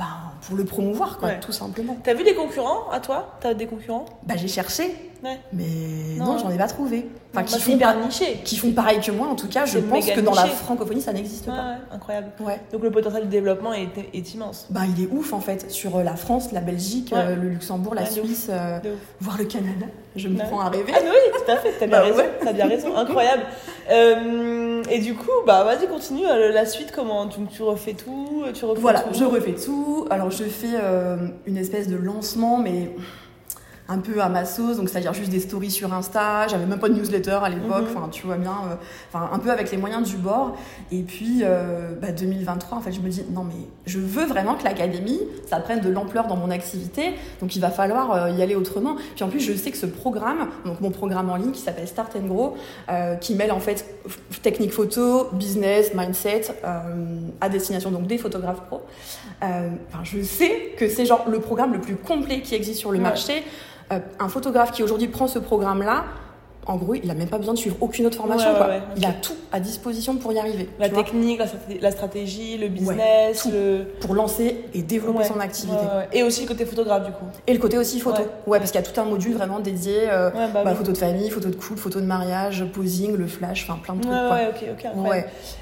ben, 0.00 0.06
pour 0.42 0.56
le 0.56 0.64
promouvoir, 0.64 1.18
quoi, 1.18 1.28
Ouais. 1.28 1.40
tout 1.40 1.52
simplement. 1.52 1.96
T'as 2.02 2.14
vu 2.14 2.24
des 2.24 2.34
concurrents 2.34 2.90
à 2.92 2.98
toi? 2.98 3.36
T'as 3.40 3.54
des 3.54 3.66
concurrents? 3.66 4.04
Bah, 4.24 4.34
j'ai 4.36 4.48
cherché, 4.48 4.96
Ouais. 5.22 5.38
mais 5.52 5.64
Non. 6.18 6.24
non, 6.32 6.38
j'en 6.38 6.50
ai 6.50 6.56
pas 6.56 6.66
trouvé. 6.66 7.06
Enfin, 7.32 7.44
qui, 7.44 7.60
font 7.60 7.78
qui 8.42 8.56
font 8.56 8.72
pareil 8.72 8.98
que 9.00 9.12
moi, 9.12 9.28
en 9.28 9.36
tout 9.36 9.46
cas, 9.46 9.64
je 9.64 9.78
pense 9.78 10.10
que 10.10 10.18
dans 10.20 10.34
la 10.34 10.46
francophonie, 10.46 11.00
ça 11.00 11.12
n'existe 11.12 11.46
Ouais, 11.46 11.52
pas. 11.52 11.62
ouais, 11.68 11.76
incroyable. 11.92 12.28
Donc 12.72 12.82
le 12.82 12.90
potentiel 12.90 13.24
de 13.26 13.28
développement 13.30 13.72
est, 13.72 13.88
est 14.12 14.34
immense. 14.34 14.66
Bah, 14.70 14.80
il 14.96 15.04
est 15.04 15.08
ouf 15.12 15.32
en 15.32 15.38
fait 15.40 15.70
sur 15.70 15.96
euh, 15.98 16.02
la 16.02 16.16
France, 16.16 16.50
la 16.52 16.60
Belgique, 16.60 17.12
euh, 17.12 17.36
le 17.36 17.48
Luxembourg, 17.48 17.94
la. 17.94 18.06
Suisse, 18.06 18.48
euh, 18.50 18.78
voire 19.20 19.38
le 19.38 19.44
Canada. 19.44 19.86
Je 20.16 20.26
me 20.26 20.38
prends 20.38 20.60
à 20.60 20.70
rêver. 20.70 20.92
Ah 20.92 20.98
mais 21.04 21.10
oui, 21.10 21.40
tout 21.44 21.52
à 21.52 21.56
fait, 21.58 21.72
t'as 21.78 21.86
bien 21.86 21.98
Bah 21.98 22.04
raison, 22.04 22.22
t'as 22.42 22.52
bien 22.52 22.66
raison, 22.66 22.96
incroyable. 22.96 23.42
Euh, 23.92 24.84
et 24.88 25.00
du 25.00 25.14
coup, 25.14 25.30
bah 25.46 25.64
vas-y, 25.64 25.88
continue, 25.88 26.22
la 26.24 26.64
suite, 26.64 26.92
comment 26.94 27.26
tu, 27.26 27.40
tu 27.50 27.62
refais 27.62 27.94
tout, 27.94 28.44
tu 28.54 28.64
refais 28.64 28.80
Voilà, 28.80 29.00
tout. 29.00 29.18
je 29.18 29.24
refais 29.24 29.54
tout. 29.54 30.06
Alors, 30.10 30.30
je 30.30 30.44
fais 30.44 30.76
une 31.44 31.56
espèce 31.56 31.88
de 31.88 31.96
lancement, 31.96 32.58
mais 32.58 32.92
un 33.90 33.98
peu 33.98 34.20
à 34.22 34.28
ma 34.28 34.44
sauce, 34.44 34.76
donc 34.76 34.88
c'est-à-dire 34.88 35.12
juste 35.14 35.30
des 35.30 35.40
stories 35.40 35.70
sur 35.72 35.92
Insta. 35.92 36.46
J'avais 36.46 36.64
même 36.64 36.78
pas 36.78 36.88
de 36.88 36.94
newsletter 36.94 37.40
à 37.42 37.48
l'époque, 37.48 37.86
Mhm. 37.90 37.96
enfin, 37.96 38.08
tu 38.08 38.24
vois 38.24 38.36
bien, 38.36 38.52
euh, 38.70 38.74
enfin, 39.12 39.28
un 39.32 39.38
peu 39.40 39.50
avec 39.50 39.70
les 39.72 39.76
moyens 39.78 40.08
du 40.08 40.16
bord. 40.16 40.56
Et 40.92 41.02
puis, 41.02 41.40
euh, 41.42 41.90
bah, 42.00 42.12
2023, 42.12 42.78
en 42.78 42.80
fait, 42.80 42.92
je 42.92 43.00
me 43.00 43.08
dis, 43.08 43.24
non, 43.32 43.42
mais 43.42 43.66
je 43.86 43.98
veux 43.98 44.24
vraiment 44.24 44.54
que 44.54 44.62
l'académie, 44.62 45.18
ça 45.48 45.58
prenne 45.58 45.80
de 45.80 45.88
l'ampleur 45.90 46.28
dans 46.28 46.36
mon 46.36 46.50
activité, 46.52 47.14
donc 47.40 47.56
il 47.56 47.60
va 47.60 47.70
falloir 47.70 48.12
euh, 48.12 48.30
y 48.30 48.42
aller 48.42 48.54
autrement. 48.54 48.94
Puis 49.16 49.24
en 49.24 49.28
plus, 49.28 49.40
je 49.40 49.52
sais 49.54 49.72
que 49.72 49.76
ce 49.76 49.86
programme, 49.86 50.46
donc 50.64 50.80
mon 50.80 50.90
programme 50.92 51.28
en 51.28 51.36
ligne 51.36 51.50
qui 51.50 51.60
s'appelle 51.60 51.88
Start 51.88 52.14
and 52.16 52.26
Grow, 52.28 52.54
qui 53.20 53.34
mêle 53.34 53.50
en 53.52 53.60
fait 53.60 53.84
technique 54.42 54.72
photo, 54.72 55.28
business, 55.32 55.92
mindset, 55.94 56.42
à 57.40 57.48
destination 57.48 57.90
donc 57.90 58.06
des 58.06 58.18
photographes 58.18 58.60
pro. 58.68 58.82
Enfin, 59.42 60.04
je 60.04 60.22
sais 60.22 60.74
que 60.78 60.88
c'est 60.88 61.06
genre 61.06 61.24
le 61.28 61.40
programme 61.40 61.72
le 61.72 61.80
plus 61.80 61.96
complet 61.96 62.40
qui 62.42 62.54
existe 62.54 62.78
sur 62.78 62.92
le 62.92 62.98
Ouais. 62.98 63.02
marché. 63.02 63.42
Euh, 63.92 63.98
un 64.20 64.28
photographe 64.28 64.70
qui 64.72 64.82
aujourd'hui 64.82 65.08
prend 65.08 65.26
ce 65.26 65.38
programme-là, 65.38 66.04
en 66.66 66.76
gros, 66.76 66.94
il 66.94 67.10
a 67.10 67.14
même 67.14 67.28
pas 67.28 67.38
besoin 67.38 67.54
de 67.54 67.58
suivre 67.58 67.76
aucune 67.80 68.06
autre 68.06 68.16
formation. 68.18 68.50
Ouais, 68.50 68.56
quoi. 68.56 68.66
ouais, 68.68 68.82
Il 68.96 69.04
a 69.04 69.12
tout 69.12 69.32
à 69.50 69.58
disposition 69.60 70.16
pour 70.16 70.32
y 70.32 70.38
arriver. 70.38 70.68
La 70.78 70.88
technique, 70.88 71.38
la, 71.38 71.46
straté- 71.46 71.80
la 71.80 71.90
stratégie, 71.90 72.58
le 72.58 72.68
business, 72.68 73.48
le. 73.50 73.86
pour 74.00 74.14
lancer 74.14 74.64
et 74.74 74.82
développer 74.82 75.24
son 75.24 75.40
activité. 75.40 75.78
Et 76.12 76.22
aussi 76.22 76.42
le 76.42 76.48
côté 76.48 76.66
photographe, 76.66 77.06
du 77.06 77.12
coup. 77.12 77.24
Et 77.46 77.52
le 77.54 77.58
côté 77.58 77.78
aussi 77.78 77.98
photo. 77.98 78.22
Ouais. 78.46 78.58
Parce 78.58 78.70
qu'il 78.70 78.80
y 78.80 78.84
a 78.84 78.86
tout 78.86 79.00
un 79.00 79.04
module 79.04 79.34
vraiment 79.34 79.58
dédié. 79.58 80.02
euh, 80.10 80.30
bah, 80.30 80.46
bah, 80.52 80.62
oui. 80.66 80.74
photo 80.76 80.92
de 80.92 80.98
famille, 80.98 81.30
photo 81.30 81.48
de 81.48 81.56
couple, 81.56 81.78
photo 81.80 82.00
de 82.00 82.06
mariage, 82.06 82.64
posing, 82.72 83.16
le 83.16 83.26
flash, 83.26 83.66
enfin 83.68 83.78
plein 83.82 83.94
de 83.94 84.02
trucs. 84.02 84.12
quoi. 84.12 84.30
ouais, 84.30 84.48
ok, 84.50 84.64
ok. 84.78 84.84
incroyable. 84.84 85.08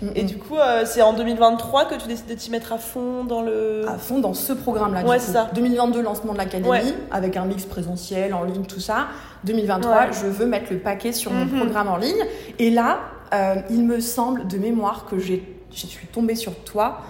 Ouais. 0.02 0.08
Mm, 0.08 0.12
Et 0.16 0.22
du 0.24 0.36
coup, 0.38 0.56
euh, 0.56 0.82
c'est 0.84 1.00
en 1.02 1.12
2023 1.12 1.84
que 1.86 1.94
tu 1.94 2.08
décides 2.08 2.26
de 2.28 2.34
t'y 2.34 2.50
mettre 2.50 2.72
à 2.72 2.78
fond 2.78 3.24
dans 3.24 3.42
le. 3.42 3.84
à 3.88 3.96
fond 3.98 4.18
dans 4.18 4.34
ce 4.34 4.52
programme-là. 4.52 5.04
Ouais, 5.06 5.18
du 5.18 5.24
c'est 5.24 5.32
ça. 5.32 5.48
2022, 5.54 6.02
lancement 6.02 6.32
de 6.32 6.38
l'académie, 6.38 6.94
avec 7.10 7.36
un 7.36 7.44
mix 7.44 7.64
présentiel, 7.64 8.34
en 8.34 8.42
ligne, 8.44 8.64
tout 8.64 8.80
ça. 8.80 9.06
2023, 9.44 9.92
Ouais. 9.92 10.06
je 10.12 10.26
veux 10.26 10.46
mettre 10.46 10.72
le 10.72 10.78
paquet 10.78 11.12
sur 11.12 11.32
mon 11.32 11.44
Mhm. 11.44 11.56
programme 11.60 11.88
en 11.88 11.96
ligne. 11.96 12.24
Et 12.58 12.70
là, 12.70 13.00
euh, 13.34 13.56
il 13.70 13.84
me 13.84 14.00
semble 14.00 14.46
de 14.46 14.58
mémoire 14.58 15.06
que 15.08 15.18
je 15.18 15.34
suis 15.70 16.06
tombée 16.12 16.34
sur 16.34 16.54
toi 16.64 17.00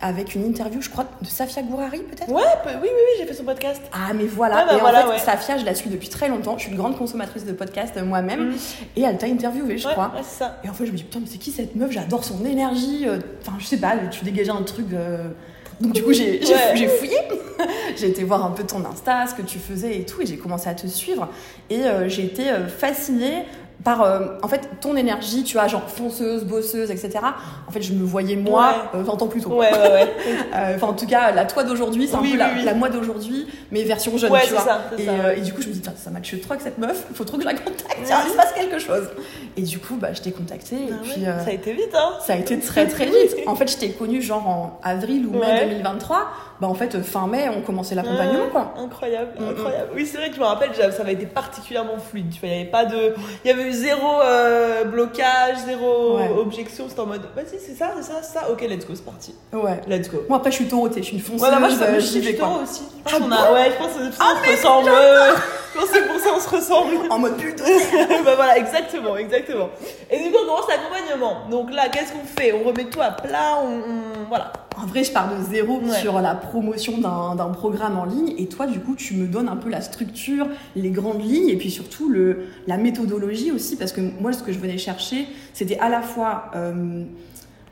avec 0.00 0.34
une 0.34 0.44
interview, 0.44 0.82
je 0.82 0.90
crois, 0.90 1.06
de 1.22 1.26
Safia 1.26 1.62
Gourari, 1.62 2.00
peut-être? 2.00 2.28
Ouais, 2.30 2.42
oui, 2.66 2.72
oui, 2.82 2.88
oui, 2.92 3.12
j'ai 3.18 3.24
fait 3.24 3.32
son 3.32 3.44
podcast. 3.44 3.80
Ah 3.92 4.12
mais 4.14 4.26
voilà, 4.26 4.56
Ouais, 4.58 4.62
bah 4.66 4.72
et 4.72 4.76
en 4.76 4.80
voilà, 4.80 5.02
fait 5.04 5.08
ouais. 5.12 5.18
Safia 5.18 5.56
je 5.56 5.64
la 5.64 5.74
suis 5.74 5.88
depuis 5.88 6.10
très 6.10 6.28
longtemps, 6.28 6.58
je 6.58 6.64
suis 6.64 6.70
une 6.70 6.76
grande 6.76 6.98
consommatrice 6.98 7.46
de 7.46 7.52
podcasts 7.52 7.96
euh, 7.96 8.04
moi-même 8.04 8.50
Mm. 8.50 8.54
et 8.96 9.02
elle 9.02 9.16
t'a 9.16 9.26
interviewé 9.26 9.78
je 9.78 9.86
ouais, 9.86 9.92
crois. 9.94 10.12
ouais, 10.14 10.22
ça. 10.22 10.58
Et 10.64 10.68
en 10.68 10.74
fait 10.74 10.84
je 10.84 10.92
me 10.92 10.96
dis 10.98 11.02
putain 11.04 11.20
mais 11.20 11.26
c'est 11.26 11.38
qui 11.38 11.50
cette 11.50 11.74
meuf, 11.76 11.90
j'adore 11.92 12.24
son 12.24 12.44
énergie, 12.44 13.04
euh, 13.08 13.20
enfin 13.40 13.56
je 13.58 13.64
sais 13.64 13.78
pas, 13.78 13.94
tu 14.10 14.22
dégageais 14.22 14.50
un 14.50 14.62
truc... 14.64 14.86
euh, 14.92 15.28
Donc 15.80 15.92
du 15.94 16.02
coup 16.04 16.12
j'ai 16.12 16.40
fouillé, 16.42 17.16
j'ai 17.98 18.08
été 18.08 18.24
voir 18.24 18.44
un 18.44 18.50
peu 18.50 18.64
ton 18.64 18.84
Insta, 18.84 19.26
ce 19.26 19.34
que 19.34 19.42
tu 19.42 19.58
faisais 19.58 19.96
et 19.98 20.04
tout 20.04 20.22
et 20.22 20.26
j'ai 20.26 20.36
commencé 20.36 20.68
à 20.68 20.74
te 20.74 20.86
suivre. 20.86 21.28
Et 21.70 21.84
euh, 21.84 22.08
j'ai 22.08 22.24
été 22.24 22.50
euh, 22.50 22.66
fascinée 22.66 23.44
par 23.84 24.02
euh, 24.02 24.20
en 24.42 24.48
fait 24.48 24.68
ton 24.80 24.96
énergie, 24.96 25.44
tu 25.44 25.56
vois, 25.56 25.68
genre 25.68 25.88
fonceuse, 25.88 26.44
bosseuse, 26.44 26.90
etc. 26.90 27.10
En 27.68 27.70
fait 27.70 27.82
je 27.82 27.92
me 27.92 28.04
voyais 28.04 28.34
moi 28.36 28.90
euh, 28.94 29.02
20 29.02 29.22
ans 29.22 29.26
plus 29.28 29.40
tôt. 29.42 29.50
Ouais, 29.50 29.70
ouais, 29.72 29.78
ouais. 29.92 30.12
Euh, 30.56 30.74
Enfin, 30.76 30.88
en 30.88 30.92
tout 30.94 31.06
cas, 31.06 31.30
la 31.32 31.44
toi 31.44 31.62
d'aujourd'hui, 31.64 32.06
c'est 32.08 32.16
Oui, 32.16 32.18
un 32.18 32.22
peu 32.22 32.32
oui, 32.32 32.36
la, 32.38 32.48
oui. 32.56 32.64
la 32.64 32.74
moi 32.74 32.88
d'aujourd'hui, 32.88 33.46
mais 33.70 33.82
version 33.84 34.16
jeune, 34.18 34.32
Ouais, 34.32 34.40
tu 34.44 34.52
vois. 34.52 34.60
ça, 34.62 34.80
c'est 34.96 35.02
et, 35.02 35.06
ça, 35.06 35.12
euh, 35.12 35.22
ouais. 35.28 35.38
et 35.38 35.42
du 35.42 35.52
coup, 35.52 35.60
je 35.62 35.68
me 35.68 35.72
dis, 35.74 35.82
ça 35.96 36.10
matche 36.10 36.40
trop 36.40 36.52
avec 36.52 36.62
cette 36.62 36.78
meuf, 36.78 37.04
il 37.10 37.16
faut 37.16 37.24
trop 37.24 37.36
que 37.36 37.42
je 37.42 37.48
la 37.48 37.54
contacte, 37.54 37.96
tiens, 38.04 38.18
il 38.26 38.30
se 38.32 38.36
passe 38.36 38.52
quelque 38.52 38.78
chose. 38.78 39.08
Et 39.56 39.62
du 39.62 39.78
coup, 39.78 39.96
bah, 39.96 40.12
je 40.12 40.20
t'ai 40.22 40.32
contactée, 40.32 40.76
et 40.76 40.88
Ah 40.92 40.94
puis 41.02 41.22
ouais, 41.22 41.28
euh, 41.28 41.44
Ça 41.44 41.50
a 41.50 41.52
été 41.52 41.72
vite, 41.72 41.94
hein. 41.94 42.10
ça 42.20 42.32
a 42.32 42.36
été 42.36 42.58
très 42.58 42.86
très 42.86 43.06
vite. 43.06 43.36
En 43.46 43.54
fait, 43.54 43.70
je 43.70 43.76
t'ai 43.76 43.90
connue 43.90 44.22
genre 44.22 44.46
en 44.48 44.80
avril 44.82 45.26
ou 45.26 45.32
mai 45.32 45.40
Ouais. 45.46 45.66
2023. 45.66 46.26
Bah, 46.60 46.68
en 46.68 46.74
fait, 46.74 47.02
fin 47.02 47.26
mai, 47.26 47.48
on 47.54 47.60
commençait 47.60 47.94
l'accompagnement, 47.94 48.44
Ouais, 48.44 48.50
quoi. 48.50 48.74
Incroyable, 48.78 49.32
Mm, 49.38 49.44
mm. 49.44 49.48
incroyable. 49.50 49.90
Oui, 49.94 50.06
c'est 50.06 50.16
vrai 50.16 50.30
que 50.30 50.36
je 50.36 50.40
me 50.40 50.46
rappelle, 50.46 50.70
ça 50.74 50.90
ça 50.90 51.02
avait 51.02 51.12
été 51.12 51.26
particulièrement 51.26 51.98
fluide. 51.98 52.30
Tu 52.32 52.40
vois, 52.40 52.48
il 52.48 52.52
y 52.56 52.60
avait 52.60 52.70
pas 52.70 52.86
de, 52.86 53.14
il 53.44 53.48
y 53.48 53.50
avait 53.52 53.65
eu 53.68 53.72
zéro 53.72 54.20
euh, 54.22 54.84
blocage, 54.84 55.56
zéro 55.66 56.16
Ouais. 56.16 56.30
objection. 56.36 56.86
C'était 56.88 57.00
en 57.00 57.06
mode, 57.06 57.22
vas-y, 57.34 57.58
c'est 57.58 57.74
ça, 57.74 57.90
c'est 57.96 58.02
ça, 58.02 58.14
c'est 58.22 58.38
ça. 58.38 58.50
Ok, 58.50 58.62
let's 58.62 58.86
go, 58.86 58.94
c'est 58.94 59.04
parti. 59.04 59.34
Ouais. 59.52 59.80
Let's 59.88 60.08
go. 60.10 60.22
Moi, 60.28 60.38
après, 60.38 60.50
je 60.50 60.56
suis 60.56 60.66
taureau, 60.68 60.88
je 60.94 61.02
suis 61.02 61.16
une 61.16 61.22
fonceuse, 61.22 61.42
Ouais, 61.42 61.50
bah, 61.50 61.58
moi, 61.60 61.68
je, 61.68 61.74
euh, 61.82 61.94
je, 62.00 62.00
suis 62.06 62.36
taureau 62.36 62.62
aussi. 62.62 62.82
Je 62.98 63.02
pense 63.02 63.12
Ah 63.14 63.18
qu'on 63.24 63.32
a, 63.32 63.52
ouais, 63.52 63.70
je 63.72 63.76
pense 63.76 63.92
que 63.92 63.98
c'est 64.04 64.10
pour 64.10 64.26
ça 64.26 64.34
qu'on 64.34 64.44
se 64.44 64.50
ressemble. 64.56 64.90
ouais. 64.90 65.36
Je 65.74 65.80
pense 65.80 65.90
que 65.90 65.94
c'est 65.94 66.06
pour 66.06 66.20
ça 66.20 66.30
qu'on 66.30 66.40
se 66.40 66.48
ressemble. 66.56 66.96
En 67.10 67.18
mode 67.18 67.36
putain. 67.36 67.64
bah 68.24 68.34
voilà, 68.36 68.56
exactement, 68.56 69.16
exactement. 69.16 69.68
Et 70.10 70.18
du 70.22 70.30
coup, 70.30 70.38
on 70.42 70.46
commence 70.46 70.68
l'accompagnement. 70.68 71.48
Donc 71.50 71.70
là, 71.72 71.88
qu'est-ce 71.90 72.12
qu'on 72.12 72.24
fait? 72.40 72.52
On 72.52 72.66
remet 72.66 72.84
tout 72.86 73.00
à 73.02 73.10
plat, 73.10 73.58
on, 73.62 73.68
on- 73.68 74.28
voilà. 74.28 74.52
En 74.82 74.86
vrai, 74.86 75.04
je 75.04 75.12
pars 75.12 75.28
de 75.34 75.42
zéro 75.50 75.78
Ouais. 75.80 75.90
sur 76.00 76.20
la 76.20 76.34
promotion 76.34 76.98
d'un 76.98 77.48
programme 77.48 77.98
en 77.98 78.04
ligne 78.04 78.34
et 78.38 78.46
toi, 78.46 78.66
du 78.66 78.80
coup, 78.80 78.94
tu 78.94 79.14
me 79.14 79.26
donnes 79.26 79.48
un 79.48 79.56
peu 79.56 79.70
la 79.70 79.80
structure, 79.80 80.46
les 80.74 80.90
grandes 80.90 81.22
lignes 81.22 81.48
et 81.48 81.56
puis 81.56 81.70
surtout 81.70 82.08
le, 82.08 82.44
la 82.66 82.76
méthodologie 82.76 83.52
aussi 83.52 83.76
parce 83.76 83.92
que 83.92 84.00
moi, 84.20 84.32
ce 84.32 84.42
que 84.42 84.52
je 84.52 84.58
venais 84.58 84.78
chercher, 84.78 85.26
c'était 85.54 85.78
à 85.78 85.88
la 85.88 86.02
fois 86.02 86.50
euh, 86.56 87.04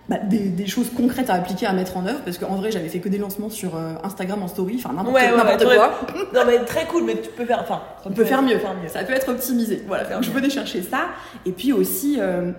bah, 0.08 0.16
des, 0.18 0.48
des 0.50 0.66
choses 0.66 0.90
concrètes 0.96 1.28
à 1.30 1.34
appliquer, 1.34 1.66
à 1.66 1.72
mettre 1.72 1.96
en 1.96 2.06
œuvre 2.06 2.20
parce 2.24 2.38
qu'en 2.38 2.56
vrai, 2.56 2.70
j'avais 2.70 2.88
fait 2.88 3.00
que 3.00 3.08
des 3.08 3.18
lancements 3.18 3.50
sur 3.50 3.74
euh, 3.76 3.94
Instagram 4.02 4.42
en 4.42 4.48
story, 4.48 4.76
enfin 4.78 4.94
n'importe 4.94 5.14
Ouais, 5.14 5.30
ouais, 5.30 5.36
n'importe 5.36 5.64
ouais, 5.64 5.76
quoi. 5.76 5.92
Non 6.34 6.40
mais 6.46 6.58
très 6.64 6.86
cool, 6.86 7.04
mais 7.04 7.20
tu 7.20 7.30
peux 7.30 7.44
faire, 7.44 7.60
enfin, 7.62 7.80
On 8.06 8.10
peut 8.12 8.24
faire 8.24 8.42
mieux. 8.42 8.58
Faire 8.58 8.74
mieux. 8.82 8.88
Ça 8.88 9.02
peut 9.04 9.12
être 9.14 9.28
optimisé. 9.30 9.82
Voilà, 9.86 10.20
je 10.22 10.30
venais 10.30 10.50
chercher 10.50 10.82
ça. 10.82 11.06
Et 11.46 11.52
puis 11.52 11.72
aussi, 11.72 12.16
euh, 12.18 12.52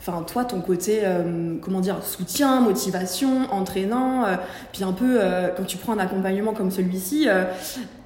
enfin 0.00 0.22
toi, 0.22 0.44
ton 0.44 0.60
côté, 0.60 1.00
euh, 1.04 1.56
comment 1.60 1.80
dire, 1.80 2.02
soutien, 2.02 2.60
motivation, 2.60 3.52
entraînant, 3.52 4.24
euh, 4.24 4.36
puis 4.72 4.82
un 4.82 4.92
peu 4.92 5.18
euh, 5.20 5.48
quand 5.56 5.64
tu 5.64 5.76
prends 5.76 5.92
un 5.92 5.98
accompagnement 5.98 6.54
comme 6.54 6.70
celui-ci, 6.70 7.28
euh, 7.28 7.44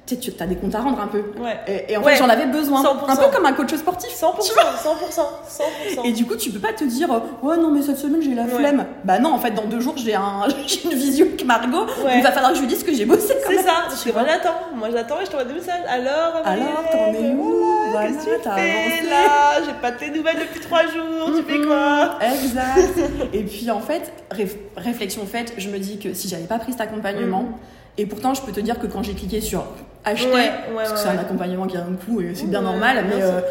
tu 0.05 0.15
sais, 0.15 0.31
tu 0.31 0.43
as 0.43 0.45
des 0.45 0.55
comptes 0.55 0.75
à 0.75 0.79
rendre 0.81 0.99
un 1.01 1.07
peu. 1.07 1.19
Ouais. 1.41 1.57
Et, 1.67 1.93
et 1.93 1.97
en 1.97 2.01
Ouais. 2.03 2.13
fait, 2.13 2.19
j'en 2.19 2.29
avais 2.29 2.45
besoin. 2.45 2.83
100%. 2.83 3.09
Un 3.09 3.15
peu 3.15 3.35
comme 3.35 3.45
un 3.45 3.53
coach 3.53 3.73
sportif. 3.75 4.09
100%, 4.11 4.23
100%, 4.39 5.95
100%. 5.95 6.05
Et 6.05 6.11
du 6.11 6.25
coup, 6.25 6.35
tu 6.35 6.51
peux 6.51 6.59
pas 6.59 6.73
te 6.73 6.83
dire, 6.83 7.09
ouais, 7.41 7.57
non, 7.57 7.71
mais 7.71 7.81
cette 7.81 7.97
semaine, 7.97 8.21
j'ai 8.21 8.35
la 8.35 8.43
Ouais. 8.43 8.49
flemme. 8.49 8.85
Bah 9.03 9.19
non, 9.19 9.33
en 9.33 9.39
fait, 9.39 9.51
dans 9.51 9.65
deux 9.65 9.79
jours, 9.79 9.95
j'ai 9.97 10.13
un, 10.15 10.43
une 10.85 10.91
visio 10.97 11.25
avec 11.25 11.43
Margot. 11.45 11.85
Il 12.15 12.21
va 12.23 12.31
falloir 12.31 12.51
que 12.51 12.57
je 12.57 12.61
lui 12.61 12.67
dise 12.69 12.83
que 12.83 12.93
j'ai 12.93 13.05
bossé 13.05 13.33
C'est 13.47 13.55
ça, 13.57 13.61
Tu 13.61 13.89
parce 13.89 14.03
que 14.03 14.09
vois. 14.11 14.21
moi 14.23 14.31
j'attends, 14.31 14.55
moi 14.75 14.87
j'attends 14.91 15.21
et 15.21 15.25
je 15.25 15.31
t'envoie 15.31 15.45
des 15.45 15.53
messages. 15.53 15.81
Alors, 15.87 16.35
Alors, 16.45 16.83
t'en 16.91 17.13
es 17.13 17.33
où 17.33 17.63
Voilà, 17.91 18.07
Qu'est-ce 18.07 18.25
que 18.25 18.35
tu 18.37 18.49
fais 18.49 19.09
là? 19.09 19.63
J'ai 19.65 19.73
pas 19.81 19.91
de 19.91 19.97
tes 19.97 20.09
nouvelles 20.11 20.37
depuis 20.39 20.59
trois 20.59 20.83
jours, 20.83 21.31
tu 21.35 21.43
fais 21.43 21.65
quoi? 21.65 22.19
Exact. 22.21 22.99
Et 23.33 23.43
puis 23.43 23.71
en 23.71 23.79
fait, 23.79 24.11
réf- 24.31 24.57
réflexion 24.77 25.25
faite, 25.25 25.53
je 25.57 25.69
me 25.69 25.79
dis 25.79 25.97
que 25.99 26.13
si 26.13 26.27
j'avais 26.27 26.43
pas 26.45 26.59
pris 26.59 26.73
cet 26.73 26.81
accompagnement, 26.81 27.41
Mhm. 27.43 27.53
Et 27.97 28.05
pourtant 28.05 28.33
je 28.33 28.41
peux 28.41 28.51
te 28.51 28.59
dire 28.59 28.79
que 28.79 28.87
quand 28.87 29.03
j'ai 29.03 29.13
cliqué 29.13 29.41
sur 29.41 29.63
acheter, 30.03 30.27
Ouais, 30.29 30.35
ouais, 30.35 30.49
parce 30.77 30.93
que 30.93 30.99
c'est 30.99 31.07
un 31.09 31.17
accompagnement 31.17 31.65
qui 31.67 31.77
a 31.77 31.81
un 31.81 31.95
coût 32.05 32.21
et 32.21 32.35
c'est 32.35 32.47
bien 32.47 32.61
normal, 32.61 33.05
mais 33.09 33.21
euh, 33.23 33.41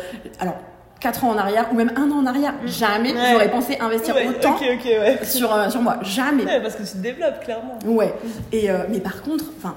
alors 0.40 0.56
4 1.00 1.24
ans 1.24 1.30
en 1.30 1.36
arrière 1.36 1.66
ou 1.72 1.74
même 1.74 1.92
un 1.96 2.10
an 2.10 2.18
en 2.22 2.26
arrière, 2.26 2.54
jamais 2.64 3.12
Ouais. 3.12 3.18
j'aurais 3.32 3.50
pensé 3.50 3.76
investir 3.80 4.14
Ouais, 4.14 4.28
autant 4.28 4.54
Ok, 4.54 4.62
ok, 4.74 4.84
ouais. 4.84 5.18
sur, 5.24 5.52
euh, 5.52 5.68
sur 5.68 5.82
moi, 5.82 5.96
jamais. 6.02 6.44
Parce 6.62 6.76
que 6.76 6.82
tu 6.82 6.92
te 6.92 6.96
développes 6.98 7.40
clairement. 7.44 7.78
Ouais. 7.86 8.14
Et 8.52 8.70
euh, 8.70 8.84
mais 8.88 9.00
par 9.00 9.22
contre, 9.22 9.44
enfin. 9.58 9.74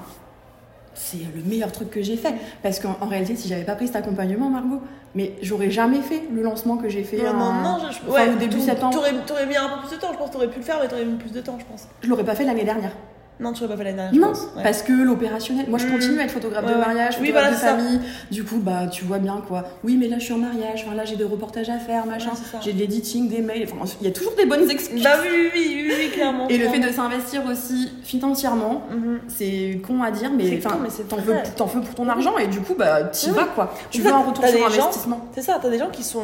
C'est 1.00 1.18
le 1.18 1.42
meilleur 1.48 1.70
truc 1.70 1.90
que 1.90 2.02
j'ai 2.02 2.16
fait. 2.16 2.34
Parce 2.60 2.80
qu'en 2.80 2.96
en 3.00 3.06
réalité, 3.06 3.36
si 3.36 3.46
j'avais 3.46 3.62
pas 3.62 3.76
pris 3.76 3.86
cet 3.86 3.94
accompagnement, 3.94 4.50
Margot, 4.50 4.82
mais 5.14 5.34
j'aurais 5.42 5.70
jamais 5.70 6.00
fait 6.00 6.22
le 6.34 6.42
lancement 6.42 6.76
que 6.76 6.88
j'ai 6.88 7.04
fait 7.04 7.18
Non, 7.18 7.34
non, 7.34 7.52
non, 7.62 7.78
je, 7.92 8.32
au 8.32 8.36
début 8.36 8.58
septembre. 8.60 8.94
T'aurais, 8.94 9.12
t'aurais 9.24 9.46
mis 9.46 9.56
un 9.56 9.68
peu 9.68 9.86
plus 9.86 9.94
de 9.94 10.00
temps, 10.00 10.12
je 10.12 10.18
pense. 10.18 10.32
T'aurais 10.32 10.48
pu 10.48 10.58
le 10.58 10.64
faire, 10.64 10.78
mais 10.82 10.88
t'aurais 10.88 11.04
mis 11.04 11.16
plus 11.16 11.30
de 11.30 11.40
temps, 11.40 11.56
je 11.60 11.64
pense. 11.66 11.86
Je 12.02 12.08
l'aurais 12.08 12.24
pas 12.24 12.34
fait 12.34 12.42
l'année 12.44 12.64
dernière. 12.64 12.90
Non, 13.40 13.52
tu 13.52 13.62
l'aurais 13.62 13.74
pas 13.74 13.78
fait 13.78 13.84
l'année 13.84 13.96
dernière, 13.96 14.14
je 14.14 14.20
Non, 14.20 14.28
pense. 14.28 14.40
Ouais. 14.56 14.62
parce 14.64 14.82
que 14.82 14.92
l'opérationnel, 14.92 15.66
moi 15.68 15.78
je 15.78 15.86
Mm. 15.86 15.92
continue 15.92 16.20
à 16.20 16.24
être 16.24 16.32
photographe 16.32 16.64
de 16.66 16.74
mariage, 16.74 17.16
Oui, 17.20 17.28
photographe 17.28 17.32
voilà, 17.32 17.50
de 17.50 17.54
c'est 17.54 17.60
ça. 17.60 17.76
famille. 17.76 18.00
Du 18.32 18.44
coup, 18.44 18.58
bah 18.58 18.86
tu 18.90 19.04
vois 19.04 19.18
bien 19.18 19.42
quoi. 19.46 19.64
Oui, 19.84 19.96
mais 19.96 20.08
là 20.08 20.16
je 20.18 20.24
suis 20.24 20.32
en 20.32 20.38
mariage, 20.38 20.84
enfin 20.86 20.96
là 20.96 21.04
j'ai 21.04 21.16
des 21.16 21.24
reportages 21.24 21.68
à 21.70 21.78
faire, 21.78 22.04
machin. 22.06 22.30
Ouais, 22.30 22.58
j'ai 22.64 22.72
de 22.72 22.78
l'editing, 22.78 23.28
des 23.28 23.40
mails, 23.40 23.64
enfin 23.70 23.84
il 24.00 24.06
y 24.06 24.10
a 24.10 24.12
toujours 24.12 24.34
des 24.34 24.44
bonnes 24.46 24.68
excuses. 24.70 25.02
Bah 25.02 25.10
oui, 25.22 25.28
oui, 25.32 25.50
oui, 25.54 25.86
oui, 25.88 25.94
oui, 25.98 26.10
clairement. 26.10 26.48
Et 26.48 26.58
le 26.58 26.68
fait 26.68 26.80
de 26.80 26.90
s'investir 26.90 27.42
aussi 27.50 27.92
financièrement, 28.02 28.82
Mhm. 28.90 29.20
c'est 29.28 29.80
con 29.86 30.02
à 30.02 30.10
dire, 30.10 30.30
mais 30.36 30.48
C'est 30.48 30.58
enfin 30.66 30.76
con, 30.76 30.82
mais 30.82 30.90
c'est 30.90 31.06
t'en 31.08 31.16
veux, 31.16 31.36
t'en 31.56 31.66
veux 31.66 31.80
pour 31.80 31.94
ton 31.94 32.08
argent 32.08 32.36
et 32.38 32.46
du 32.48 32.60
coup 32.60 32.74
bah 32.76 33.04
t'y 33.04 33.28
Oui. 33.30 33.36
vas 33.36 33.44
quoi. 33.44 33.72
Tu 33.90 34.00
En 34.00 34.04
veux 34.04 34.12
un 34.12 34.18
retour 34.18 34.46
sur 34.46 34.66
investissement. 34.66 35.26
C'est 35.34 35.42
ça, 35.42 35.58
t'as 35.62 35.70
des 35.70 35.78
gens 35.78 35.90
qui 35.90 36.02
sont. 36.02 36.22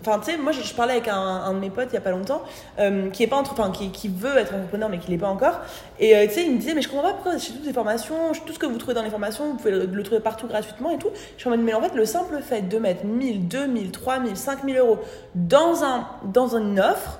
Enfin, 0.00 0.18
tu 0.24 0.30
sais, 0.32 0.38
moi 0.38 0.52
je, 0.52 0.72
parlais 0.74 0.92
avec 0.94 1.08
un, 1.08 1.52
de 1.52 1.58
mes 1.58 1.70
potes 1.70 1.88
il 1.90 1.94
y 1.94 1.98
a 1.98 2.00
pas 2.00 2.10
longtemps, 2.10 2.42
euh, 2.78 3.10
qui 3.10 3.22
est 3.22 3.26
pas 3.26 3.36
entre... 3.36 3.52
enfin, 3.52 3.70
qui, 3.70 3.90
qui 3.90 4.08
veut 4.08 4.36
être 4.38 4.54
entrepreneur 4.54 4.88
mais 4.88 4.98
qui 4.98 5.10
l'est 5.10 5.18
pas 5.18 5.28
encore. 5.28 5.60
Et 6.00 6.16
euh, 6.16 6.26
tu 6.26 6.34
sais, 6.34 6.46
il 6.54 6.56
me 6.56 6.60
disait, 6.60 6.74
mais 6.74 6.82
je 6.82 6.88
comprends 6.88 7.04
pas 7.08 7.14
pourquoi 7.14 7.36
chez 7.38 7.52
toutes 7.52 7.66
les 7.66 7.72
formations, 7.72 8.32
tout 8.46 8.52
ce 8.52 8.58
que 8.58 8.66
vous 8.66 8.78
trouvez 8.78 8.94
dans 8.94 9.02
les 9.02 9.10
formations, 9.10 9.44
vous 9.50 9.54
pouvez 9.56 9.70
le, 9.72 9.86
le 9.86 10.02
trouver 10.02 10.20
partout 10.20 10.46
gratuitement 10.46 10.90
et 10.90 10.98
tout. 10.98 11.08
Je 11.36 11.40
suis 11.40 11.48
en 11.48 11.50
mode, 11.50 11.60
mais 11.64 11.74
en 11.74 11.80
fait, 11.82 11.94
le 11.94 12.04
simple 12.06 12.40
fait 12.42 12.62
de 12.62 12.78
mettre 12.78 13.04
1000, 13.04 13.48
2000, 13.48 13.90
3000, 13.90 14.36
5000 14.36 14.76
euros 14.78 14.98
dans, 15.34 15.82
un, 15.84 16.06
dans 16.32 16.56
une 16.56 16.78
offre 16.80 17.18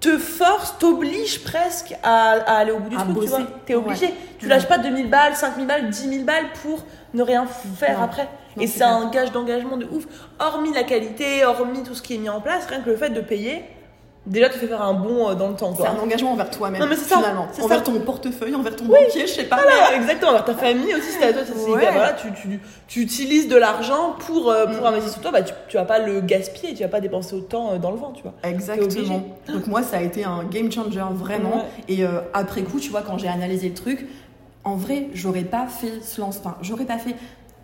te 0.00 0.18
force, 0.18 0.76
t'oblige 0.78 1.44
presque 1.44 1.94
à, 2.02 2.32
à 2.32 2.56
aller 2.56 2.72
au 2.72 2.78
bout 2.80 2.88
du 2.88 2.96
À 2.96 3.02
truc, 3.02 3.20
tu 3.20 3.26
vois. 3.26 3.40
T'es 3.66 3.74
obligé. 3.76 4.06
Ouais. 4.06 4.14
Tu 4.38 4.46
Ouais. 4.46 4.50
lâches 4.50 4.66
pas 4.66 4.78
2000 4.78 5.08
balles, 5.08 5.36
5000 5.36 5.66
balles, 5.66 5.90
10 5.90 6.08
000 6.08 6.24
balles 6.24 6.46
pour 6.62 6.84
ne 7.14 7.22
rien 7.22 7.46
faire 7.46 7.98
Non. 7.98 8.04
après. 8.06 8.28
Non, 8.56 8.62
et 8.64 8.66
c'est 8.66 8.82
un 8.82 9.08
gage 9.10 9.30
d'engagement 9.30 9.76
de 9.76 9.86
ouf. 9.86 10.06
Hormis 10.40 10.72
la 10.74 10.82
qualité, 10.82 11.44
hormis 11.44 11.84
tout 11.84 11.94
ce 11.94 12.02
qui 12.02 12.14
est 12.16 12.18
mis 12.18 12.28
en 12.28 12.40
place, 12.40 12.66
rien 12.66 12.80
que 12.80 12.90
le 12.90 12.96
fait 12.96 13.10
de 13.10 13.20
payer, 13.20 13.62
déjà 14.26 14.48
te 14.48 14.54
fait 14.56 14.66
faire 14.66 14.82
un 14.82 14.94
bond 14.94 15.30
euh, 15.30 15.34
dans 15.34 15.48
le 15.48 15.54
temps. 15.54 15.74
C'est 15.76 15.86
un 15.86 15.98
engagement 15.98 16.32
envers 16.32 16.48
toi-même 16.50 16.80
Non, 16.80 16.86
mais 16.88 16.96
c'est 16.96 17.08
ça, 17.08 17.16
finalement. 17.16 17.48
c'est 17.52 17.62
Envers 17.62 17.78
ça. 17.78 17.84
ton 17.84 17.98
portefeuille, 18.00 18.54
envers 18.54 18.76
ton 18.76 18.84
banquier, 18.84 19.22
je 19.26 19.32
sais 19.32 19.44
pas. 19.44 19.56
Voilà, 19.56 19.96
exactement. 19.96 20.30
Alors, 20.30 20.44
ta 20.44 20.54
famille 20.54 20.94
aussi, 20.94 21.10
c'est 21.18 21.24
à 21.24 21.32
toi. 21.32 21.42
Ouais. 21.74 21.88
voilà, 21.92 22.12
tu, 22.12 22.28
tu, 22.32 22.60
tu 22.86 23.00
utilises 23.00 23.48
de 23.48 23.56
l'argent 23.56 24.14
pour, 24.26 24.50
euh, 24.50 24.66
pour 24.66 24.82
Mm. 24.82 24.86
investir 24.86 25.12
sur 25.12 25.22
toi. 25.22 25.30
Bah, 25.32 25.42
tu, 25.42 25.52
tu 25.68 25.76
vas 25.76 25.84
pas 25.84 25.98
le 25.98 26.20
gaspiller, 26.20 26.74
tu 26.74 26.82
vas 26.82 26.88
pas 26.88 27.00
dépenser 27.00 27.34
autant 27.34 27.72
euh, 27.72 27.78
dans 27.78 27.90
le 27.90 27.96
vent, 27.96 28.12
tu 28.14 28.22
vois. 28.22 28.34
Exactement. 28.44 29.22
Donc 29.48 29.66
moi, 29.66 29.82
ça 29.82 29.96
a 29.98 30.02
été 30.02 30.24
un 30.24 30.44
game 30.44 30.70
changer 30.70 31.00
vraiment. 31.12 31.56
Ouais. 31.56 31.64
Et 31.88 32.04
euh, 32.04 32.20
après 32.34 32.62
coup, 32.62 32.78
tu 32.80 32.90
vois, 32.90 33.02
quand 33.02 33.18
j'ai 33.18 33.28
analysé 33.28 33.68
le 33.68 33.74
truc, 33.74 34.06
en 34.64 34.76
vrai, 34.76 35.08
j'aurais 35.14 35.42
pas 35.42 35.66
fait 35.66 36.00
ce 36.02 36.20
lancement. 36.20 36.50
Enfin, 36.50 36.56
j'aurais 36.62 36.84
pas 36.84 36.98
fait 36.98 37.16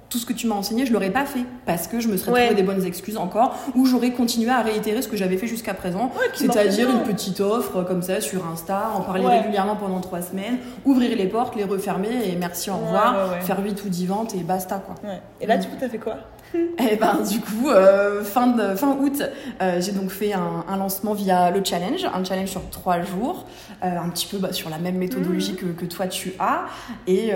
tout 0.09 0.19
ce 0.19 0.25
que 0.27 0.33
tu 0.33 0.47
m'as 0.47 0.55
enseigné, 0.55 0.87
je 0.87 0.93
l'aurais 0.93 1.11
pas 1.11 1.27
fait 1.27 1.45
parce 1.67 1.87
que 1.87 2.01
je 2.01 2.09
me 2.09 2.17
serais 2.17 2.33
Ouais. 2.33 2.47
trouvé 2.47 2.55
des 2.63 2.67
bonnes 2.67 2.85
excuses 2.85 3.17
encore 3.19 3.55
ou 3.75 3.85
j'aurais 3.85 4.11
continué 4.13 4.51
à 4.51 4.63
réitérer 4.63 5.03
ce 5.03 5.09
que 5.09 5.17
j'avais 5.17 5.37
fait 5.37 5.47
jusqu'à 5.47 5.75
présent, 5.75 6.11
Ouais, 6.19 6.31
c'est-à-dire 6.35 6.89
une 6.91 7.03
petite 7.03 7.41
offre 7.41 7.83
comme 7.83 8.01
ça 8.03 8.21
sur 8.21 8.47
Insta, 8.47 8.91
en 8.97 9.01
parler 9.03 9.25
Ouais. 9.27 9.39
régulièrement 9.41 9.77
pendant 9.77 10.01
trois 10.01 10.23
semaines, 10.23 10.59
ouvrir 10.87 11.17
les 11.17 11.27
portes, 11.27 11.57
les 11.57 11.65
refermer 11.65 12.09
et 12.27 12.37
merci, 12.37 12.71
au 12.71 12.77
revoir, 12.77 13.35
faire 13.43 13.63
8 13.63 13.85
ou 13.85 13.89
10 13.91 14.07
ventes 14.07 14.35
et 14.35 14.39
basta 14.39 14.77
quoi. 14.85 14.95
Et 15.41 15.47
là, 15.47 15.59
du 15.59 15.69
coup, 15.69 15.77
t'as 15.79 15.89
fait 15.89 15.99
quoi? 15.99 16.15
Et 16.91 16.97
ben 16.97 17.23
du 17.29 17.41
coup, 17.41 17.69
euh, 17.69 18.23
fin, 18.25 18.49
de, 18.49 18.75
fin 18.75 18.97
août, 18.97 19.23
euh, 19.61 19.81
j'ai 19.81 19.93
donc 19.93 20.11
fait 20.11 20.33
un, 20.33 20.65
un 20.69 20.77
lancement 20.77 21.13
via 21.15 21.51
le 21.51 21.63
challenge, 21.65 22.05
un 22.05 22.25
challenge 22.25 22.49
sur 22.49 22.69
trois 22.71 23.03
jours, 23.03 23.47
euh, 23.85 23.99
un 23.99 24.09
petit 24.09 24.27
peu 24.27 24.39
bah, 24.39 24.53
sur 24.53 24.71
la 24.71 24.79
même 24.79 24.97
méthodologie 24.97 25.57
que, 25.57 25.67
que 25.67 25.85
toi 25.85 26.07
tu 26.07 26.35
as. 26.39 26.67
Et 27.07 27.33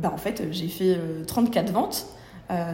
bah, 0.00 0.10
en 0.12 0.18
fait, 0.18 0.44
j'ai 0.50 0.68
fait 0.68 0.96
euh, 0.96 1.24
34 1.26 1.72
ventes. 1.72 2.06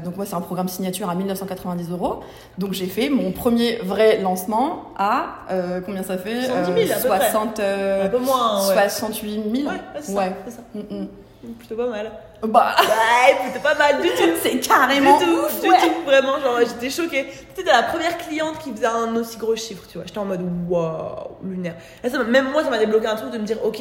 Donc 0.04 0.18
moi 0.18 0.26
c'est 0.26 0.34
un 0.34 0.42
programme 0.42 0.68
signature 0.68 1.08
à 1.08 1.14
1990 1.14 1.90
euros. 1.92 2.20
Donc 2.58 2.74
j'ai 2.74 2.86
fait 2.86 3.08
mon 3.08 3.32
premier 3.32 3.76
vrai 3.76 4.20
lancement 4.20 4.92
à 4.98 5.46
combien 5.86 6.02
ça 6.02 6.18
fait? 6.18 6.42
70 6.42 6.86
000 6.88 6.98
à 6.98 7.00
peu 7.00 7.08
près. 7.08 7.30
60, 7.30 7.60
Un 7.60 8.08
peu 8.10 8.18
moins, 8.18 8.68
ouais. 8.68 8.88
68 8.90 9.32
000. 9.32 9.66
Ouais, 9.66 9.80
c'est 9.98 10.12
ça. 10.12 10.18
Ouais. 10.18 10.32
c'est 10.44 10.50
ça. 10.50 10.62
Mm, 10.74 10.80
mm. 10.80 11.52
Plutôt 11.54 11.76
pas 11.76 11.88
mal. 11.88 12.12
Bah, 12.42 12.74
Ouais, 12.80 13.36
plutôt 13.42 13.60
pas 13.60 13.74
mal 13.76 14.00
du 14.02 14.08
tout. 14.08 14.16
c'est 14.42 14.58
carrément 14.58 15.16
du 15.18 15.24
tout, 15.24 15.30
ouf, 15.30 15.60
du 15.60 15.70
ouais. 15.70 15.78
tout, 15.78 16.02
vraiment, 16.04 16.40
genre 16.40 16.58
j'étais 16.60 16.90
choquée. 16.90 17.26
C'était 17.54 17.70
la 17.70 17.84
première 17.84 18.18
cliente 18.18 18.58
qui 18.58 18.72
faisait 18.72 18.86
un 18.86 19.14
aussi 19.14 19.36
gros 19.36 19.54
chiffre, 19.54 19.84
tu 19.88 19.98
vois. 19.98 20.06
J'étais 20.06 20.18
en 20.18 20.24
mode 20.24 20.42
waouh, 20.68 21.36
lunaire. 21.44 21.74
Ça 22.08 22.18
même 22.24 22.50
moi, 22.50 22.64
ça 22.64 22.70
m'a 22.70 22.78
débloqué 22.78 23.06
un 23.06 23.14
truc 23.14 23.30
de 23.30 23.38
me 23.38 23.44
dire, 23.44 23.58
ok, 23.64 23.80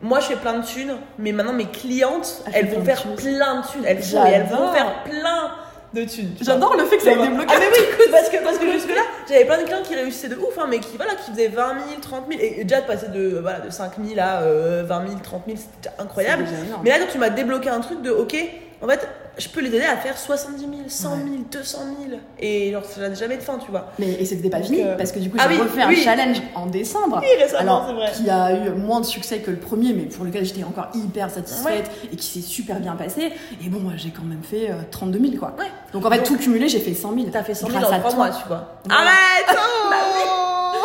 moi 0.00 0.20
je 0.20 0.26
fais 0.26 0.36
plein 0.36 0.54
de 0.54 0.64
thunes, 0.64 0.96
mais 1.18 1.32
maintenant 1.32 1.52
mes 1.52 1.66
clientes, 1.66 2.42
Ah, 2.46 2.50
elles 2.54 2.68
vont 2.68 2.84
faire 2.84 3.02
plein 3.02 3.60
de 3.60 3.66
thunes. 3.66 3.84
Elles 3.84 4.02
font 4.02 4.24
et 4.26 4.30
elles 4.30 4.46
vont 4.46 4.72
faire 4.72 5.02
plein 5.02 5.50
de 5.94 6.04
thunes. 6.04 6.34
J'adore 6.40 6.76
le 6.76 6.84
fait 6.84 6.96
que 6.98 7.02
ça 7.02 7.12
ait 7.12 7.14
Vraiment. 7.14 7.38
débloqué. 7.38 7.54
Ah 7.56 7.60
mais 7.60 7.78
oui, 7.98 8.04
parce 8.10 8.28
que, 8.28 8.36
parce 8.44 8.58
que 8.58 8.70
jusque 8.72 8.88
là, 8.88 9.02
j'avais 9.28 9.44
plein 9.44 9.58
de 9.58 9.62
clients 9.64 9.82
qui 9.82 9.94
réussissaient 9.94 10.28
de 10.28 10.36
ouf, 10.36 10.58
hein, 10.58 10.66
mais 10.68 10.78
qui, 10.80 10.96
voilà, 10.96 11.14
qui 11.14 11.30
faisaient 11.30 11.48
20 11.48 11.74
000, 11.88 12.00
30 12.00 12.24
000, 12.30 12.40
et 12.42 12.64
déjà 12.64 12.80
de 12.82 12.86
passer 12.86 13.08
de, 13.08 13.38
voilà, 13.40 13.60
de 13.60 13.70
5 13.70 13.92
000 14.04 14.20
à 14.20 14.42
euh, 14.42 14.84
20 14.86 15.06
000, 15.08 15.18
30 15.22 15.42
000, 15.46 15.58
c'était 15.58 15.94
incroyable. 15.98 16.44
Mais 16.84 16.90
là, 16.90 16.98
quand 17.00 17.12
tu 17.12 17.18
m'as 17.18 17.30
débloqué 17.30 17.68
un 17.70 17.80
truc 17.80 18.02
de, 18.02 18.10
ok, 18.10 18.36
en 18.82 18.86
fait, 18.88 19.08
je 19.38 19.48
peux 19.48 19.60
les 19.60 19.68
aider 19.68 19.84
à 19.84 19.96
faire 19.96 20.16
70 20.18 20.60
000, 20.60 20.72
100 20.88 21.08
000, 21.16 21.26
200 21.50 21.78
000, 22.08 22.20
et 22.40 22.72
genre, 22.72 22.84
ça 22.84 23.08
n'a 23.08 23.14
jamais 23.14 23.36
de 23.36 23.42
fin, 23.42 23.58
tu 23.58 23.70
vois. 23.70 23.92
Mais 23.98 24.12
et 24.14 24.24
c'était 24.24 24.50
pas 24.50 24.62
fini 24.62 24.82
euh, 24.82 24.96
parce 24.96 25.12
que 25.12 25.18
du 25.18 25.30
coup 25.30 25.36
ah 25.40 25.46
j'ai 25.48 25.56
oui, 25.56 25.62
refait 25.62 25.84
oui. 25.86 26.00
un 26.00 26.02
challenge 26.04 26.42
en 26.54 26.66
décembre. 26.66 27.20
Oui, 27.22 27.42
récemment, 27.42 27.60
Alors, 27.60 27.84
c'est 27.88 27.94
vrai. 27.94 28.12
qui 28.14 28.30
a 28.30 28.52
eu 28.66 28.70
moins 28.70 29.00
de 29.00 29.06
succès 29.06 29.38
que 29.38 29.50
le 29.50 29.58
premier, 29.58 29.92
mais 29.92 30.02
pour 30.04 30.24
lequel 30.24 30.44
j'étais 30.44 30.64
encore 30.64 30.88
hyper 30.94 31.30
satisfaite 31.30 31.90
et 32.12 32.16
qui 32.16 32.26
s'est 32.26 32.46
super 32.46 32.80
bien 32.80 32.96
passé. 32.96 33.32
Et 33.64 33.68
bon, 33.68 33.80
j'ai 33.96 34.10
quand 34.10 34.24
même 34.24 34.42
fait 34.42 34.70
euh, 34.70 34.74
32 34.90 35.18
000, 35.20 35.32
quoi. 35.38 35.54
Ouais. 35.58 35.66
Donc 35.92 36.04
en 36.04 36.10
fait, 36.10 36.18
Donc, 36.18 36.26
tout 36.26 36.36
cumulé, 36.36 36.68
j'ai 36.68 36.80
fait 36.80 36.94
100 36.94 37.14
000. 37.14 37.26
T'as 37.32 37.42
fait 37.42 37.54
100 37.54 37.68
000 37.68 37.78
grâce 37.80 37.92
en 37.92 37.94
à 37.94 37.98
3 38.00 38.10
toi. 38.10 38.18
mois, 38.26 38.30
tu 38.30 38.48
vois. 38.48 38.80
Arrête 38.90 39.56
oh 39.56 39.94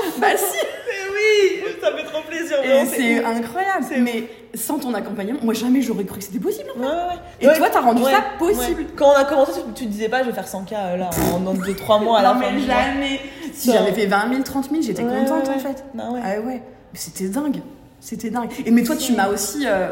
Bah 0.21 0.27
si 0.37 0.43
Mais 0.43 0.51
oui, 0.53 0.72
ça 1.83 1.95
fait 1.95 2.03
trop 2.03 2.21
plaisir, 2.21 2.57
c'est 2.85 3.23
incroyable. 3.23 3.85
Mais 3.99 4.23
sans 4.55 4.79
ton 4.79 4.93
accompagnement, 4.93 5.39
moi, 5.41 5.53
jamais 5.53 5.81
j'aurais 5.81 6.05
cru 6.05 6.19
que 6.19 6.23
c'était 6.23 6.39
possible. 6.39 6.69
Ouais, 6.75 6.85
ouais, 6.85 6.91
ouais. 6.91 7.19
Et 7.41 7.47
Ouais, 7.47 7.57
toi, 7.57 7.69
t'as 7.71 7.81
rendu 7.81 8.03
ça 8.03 8.23
possible. 8.37 8.85
Quand 8.95 9.09
on 9.09 9.15
a 9.15 9.25
commencé, 9.25 9.61
tu, 9.75 9.85
te 9.85 9.89
disais 9.89 10.09
pas, 10.09 10.23
je 10.23 10.29
vais 10.29 10.33
faire 10.33 10.47
100K 10.47 10.73
euh, 10.73 10.97
là, 10.97 11.09
en, 11.33 11.39
dans 11.39 11.53
2-3 11.53 12.03
mois 12.03 12.19
à 12.19 12.23
la 12.23 12.33
non, 12.33 12.41
fin 12.41 12.51
mais 12.51 12.61
jamais. 12.61 13.19
Si 13.53 13.71
j'avais 13.71 13.91
fait 13.93 14.05
20 14.05 14.29
000, 14.29 14.43
30 14.43 14.69
000, 14.69 14.81
j'étais 14.81 15.03
contente 15.03 15.47
en 15.47 15.59
fait. 15.59 15.83
Bah 15.93 16.09
ouais. 16.11 16.19
Ah 16.23 16.39
ouais, 16.41 16.61
Mais 16.93 16.99
c'était 16.99 17.29
dingue. 17.29 17.61
C'était 18.05 18.29
dingue. 18.29 18.49
Et 18.65 18.71
mais 18.71 18.83
toi, 18.83 18.97
tu 18.97 19.13
m'as 19.13 19.29
aussi, 19.29 19.63
euh, 19.65 19.87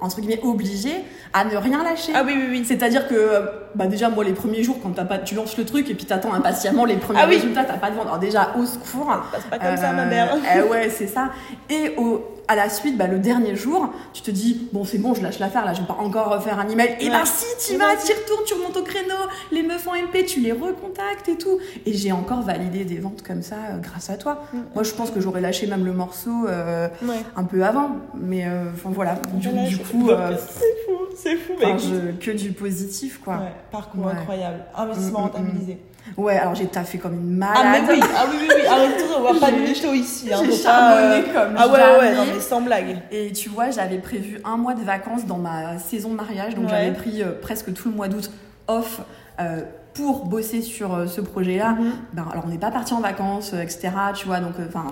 entre 0.00 0.20
guillemets, 0.20 0.38
obligé 0.44 0.90
à 1.32 1.44
ne 1.44 1.56
rien 1.56 1.82
lâcher. 1.82 2.12
Ah 2.14 2.22
oui, 2.24 2.34
oui, 2.36 2.46
oui. 2.48 2.64
C'est-à-dire 2.64 3.08
que, 3.08 3.14
euh, 3.16 3.40
bah 3.74 3.88
déjà, 3.88 4.08
moi, 4.08 4.22
les 4.22 4.34
premiers 4.34 4.62
jours, 4.62 4.76
quand 4.80 4.90
t'as 4.90 5.04
pas, 5.04 5.18
tu 5.18 5.34
lances 5.34 5.56
le 5.58 5.64
truc 5.64 5.90
et 5.90 5.94
puis 5.94 6.04
t'attends 6.04 6.32
impatiemment 6.32 6.84
les 6.84 6.94
premiers 6.94 7.18
Ah 7.22 7.26
oui. 7.28 7.34
résultats, 7.34 7.64
t'as 7.64 7.78
pas 7.78 7.90
de 7.90 7.96
vente. 7.96 8.06
Alors 8.06 8.20
déjà, 8.20 8.52
au 8.56 8.64
secours. 8.64 9.08
Ça 9.10 9.22
passe 9.32 9.44
pas 9.50 9.58
comme 9.58 9.76
ça, 9.76 9.92
ma 9.92 10.02
Euh, 10.04 10.08
mère. 10.08 10.36
eh 10.56 10.62
ouais, 10.62 10.90
c'est 10.90 11.08
ça. 11.08 11.30
Et 11.68 11.94
au, 11.98 12.24
à 12.48 12.54
la 12.56 12.68
suite, 12.70 12.96
bah, 12.96 13.06
le 13.06 13.18
dernier 13.18 13.56
jour, 13.56 13.92
tu 14.12 14.22
te 14.22 14.30
dis, 14.30 14.68
bon, 14.72 14.84
c'est 14.84 14.98
bon, 14.98 15.14
je 15.14 15.22
lâche 15.22 15.38
l'affaire, 15.38 15.64
là, 15.64 15.74
je 15.74 15.80
vais 15.80 15.86
pas 15.86 15.96
encore 16.00 16.28
refaire 16.32 16.58
un 16.58 16.68
email. 16.68 16.96
Et 17.00 17.06
Ouais. 17.06 17.10
bah, 17.10 17.24
si, 17.24 17.44
tu 17.72 17.78
vas, 17.78 17.86
tu 17.96 18.12
retournes, 18.12 18.44
tu 18.46 18.54
remontes 18.54 18.76
au 18.76 18.82
créneau, 18.82 19.14
les 19.52 19.62
meufs 19.62 19.86
en 19.88 19.94
MP, 19.94 20.24
tu 20.24 20.40
les 20.40 20.52
recontactes 20.52 21.28
et 21.28 21.36
tout. 21.36 21.58
Et 21.84 21.92
j'ai 21.92 22.12
encore 22.12 22.42
validé 22.42 22.84
des 22.84 22.98
ventes 22.98 23.22
comme 23.22 23.42
ça 23.42 23.56
euh, 23.72 23.78
grâce 23.78 24.10
à 24.10 24.16
toi. 24.16 24.44
Mm. 24.52 24.58
Moi, 24.74 24.84
je 24.84 24.92
pense 24.92 25.10
que 25.10 25.20
j'aurais 25.20 25.40
lâché 25.40 25.66
même 25.66 25.84
le 25.84 25.92
morceau 25.92 26.46
euh, 26.48 26.88
Ouais. 27.02 27.14
un 27.36 27.44
peu 27.44 27.64
avant. 27.64 27.90
Mais, 28.14 28.46
euh, 28.46 28.70
enfin, 28.74 28.90
voilà. 28.92 29.16
Du, 29.34 29.48
Voilà, 29.48 29.66
du 29.68 29.76
c'est- 29.76 29.82
coup, 29.82 30.08
c'est 30.08 30.84
fou, 30.86 30.98
c'est 31.16 31.36
fou, 31.36 31.52
mais 31.58 31.78
je- 31.78 32.12
que 32.24 32.30
du 32.30 32.52
positif, 32.52 33.20
quoi. 33.24 33.34
Ouais, 33.38 33.52
parcours 33.70 34.06
Ouais. 34.06 34.12
incroyable. 34.12 34.60
Investissement 34.76 35.18
Mm, 35.20 35.22
mm, 35.22 35.26
rentabilisé. 35.26 35.78
Ouais, 36.16 36.38
alors 36.38 36.54
j'ai 36.54 36.66
taffé 36.66 36.98
comme 36.98 37.14
une 37.14 37.42
Ah, 37.42 37.54
mais 37.62 37.80
malade. 37.80 37.84
oui, 37.90 38.00
ah 38.16 38.24
oui, 38.30 38.36
oui, 38.40 38.48
oui. 38.56 38.66
Arrête 38.66 39.04
on 39.16 39.20
voit 39.20 39.40
pas 39.40 39.50
de 39.50 39.56
mytho 39.58 39.92
ici. 39.92 40.32
Hein, 40.32 40.38
j'ai 40.44 40.50
pas, 40.50 40.56
charbonné 40.56 41.22
comme 41.32 41.54
Ah 41.58 41.68
ouais, 41.68 41.98
ouais, 42.00 42.14
non, 42.14 42.22
mais 42.32 42.40
sans 42.40 42.60
blague. 42.60 43.02
Et 43.10 43.32
tu 43.32 43.48
vois, 43.48 43.70
j'avais 43.70 43.98
prévu 43.98 44.40
un 44.44 44.56
mois 44.56 44.74
de 44.74 44.82
vacances 44.82 45.26
dans 45.26 45.38
ma 45.38 45.78
saison 45.78 46.10
de 46.10 46.14
mariage, 46.16 46.54
donc 46.54 46.64
Ouais. 46.66 46.70
j'avais 46.70 46.92
pris 46.92 47.22
euh, 47.22 47.32
presque 47.40 47.72
tout 47.74 47.88
le 47.88 47.94
mois 47.94 48.08
d'août 48.08 48.30
off 48.68 49.00
euh, 49.40 49.60
pour 49.94 50.26
bosser 50.26 50.62
sur 50.62 50.94
euh, 50.94 51.06
ce 51.06 51.20
projet-là. 51.20 51.70
Mhm. 51.72 51.92
Ben, 52.12 52.26
alors 52.32 52.44
on 52.46 52.50
n'est 52.50 52.58
pas 52.58 52.70
parti 52.70 52.92
en 52.94 53.00
vacances, 53.00 53.52
euh, 53.54 53.62
etc. 53.62 53.90
Tu 54.14 54.26
vois, 54.26 54.40
donc 54.40 54.54
enfin. 54.68 54.86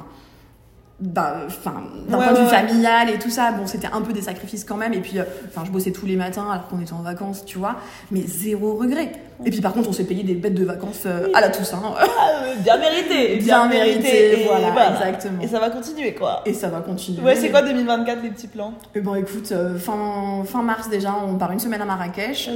Bah, 1.00 1.38
enfin, 1.46 1.82
d'un 2.08 2.18
Ouais, 2.18 2.24
point 2.24 2.32
de 2.34 2.38
vue 2.38 2.44
ouais, 2.44 2.50
familial 2.50 3.10
et 3.10 3.18
tout 3.18 3.30
ça, 3.30 3.50
bon, 3.52 3.66
c'était 3.66 3.88
un 3.92 4.00
peu 4.00 4.12
des 4.12 4.22
sacrifices 4.22 4.64
quand 4.64 4.76
même. 4.76 4.92
Et 4.94 5.00
puis, 5.00 5.18
euh, 5.18 5.24
enfin, 5.48 5.62
je 5.66 5.70
bossais 5.70 5.90
tous 5.90 6.06
les 6.06 6.16
matins 6.16 6.46
alors 6.50 6.68
qu'on 6.68 6.80
était 6.80 6.92
en 6.92 7.02
vacances, 7.02 7.44
tu 7.44 7.58
vois, 7.58 7.76
mais 8.10 8.22
zéro 8.26 8.74
regret. 8.76 9.10
Et 9.44 9.50
puis, 9.50 9.60
par 9.60 9.72
contre, 9.72 9.88
on 9.88 9.92
s'est 9.92 10.04
payé 10.04 10.22
des 10.22 10.34
bêtes 10.34 10.54
de 10.54 10.64
vacances 10.64 11.02
euh, 11.06 11.26
à 11.34 11.40
la 11.40 11.48
Toussaint. 11.48 11.82
Ah, 11.98 12.04
euh, 12.44 12.54
bien 12.62 12.78
mérité. 12.78 13.36
Bien 13.44 13.66
mérité, 13.68 14.42
et 14.42 14.44
voilà, 14.46 14.92
exactement. 14.92 15.42
Et 15.42 15.48
ça 15.48 15.58
va 15.58 15.70
continuer, 15.70 16.14
quoi. 16.14 16.42
Et 16.46 16.54
ça 16.54 16.68
va 16.68 16.80
continuer. 16.80 17.20
Ouais, 17.20 17.34
c'est 17.34 17.50
quoi 17.50 17.62
2024 17.62 18.22
les 18.22 18.30
petits 18.30 18.46
plans? 18.46 18.74
Eh 18.94 19.00
ben, 19.00 19.16
écoute, 19.16 19.50
euh, 19.50 19.76
fin, 19.76 20.44
fin 20.46 20.62
mars 20.62 20.88
déjà, 20.88 21.16
on 21.28 21.34
part 21.36 21.50
une 21.50 21.58
semaine 21.58 21.82
à 21.82 21.84
Marrakech. 21.84 22.48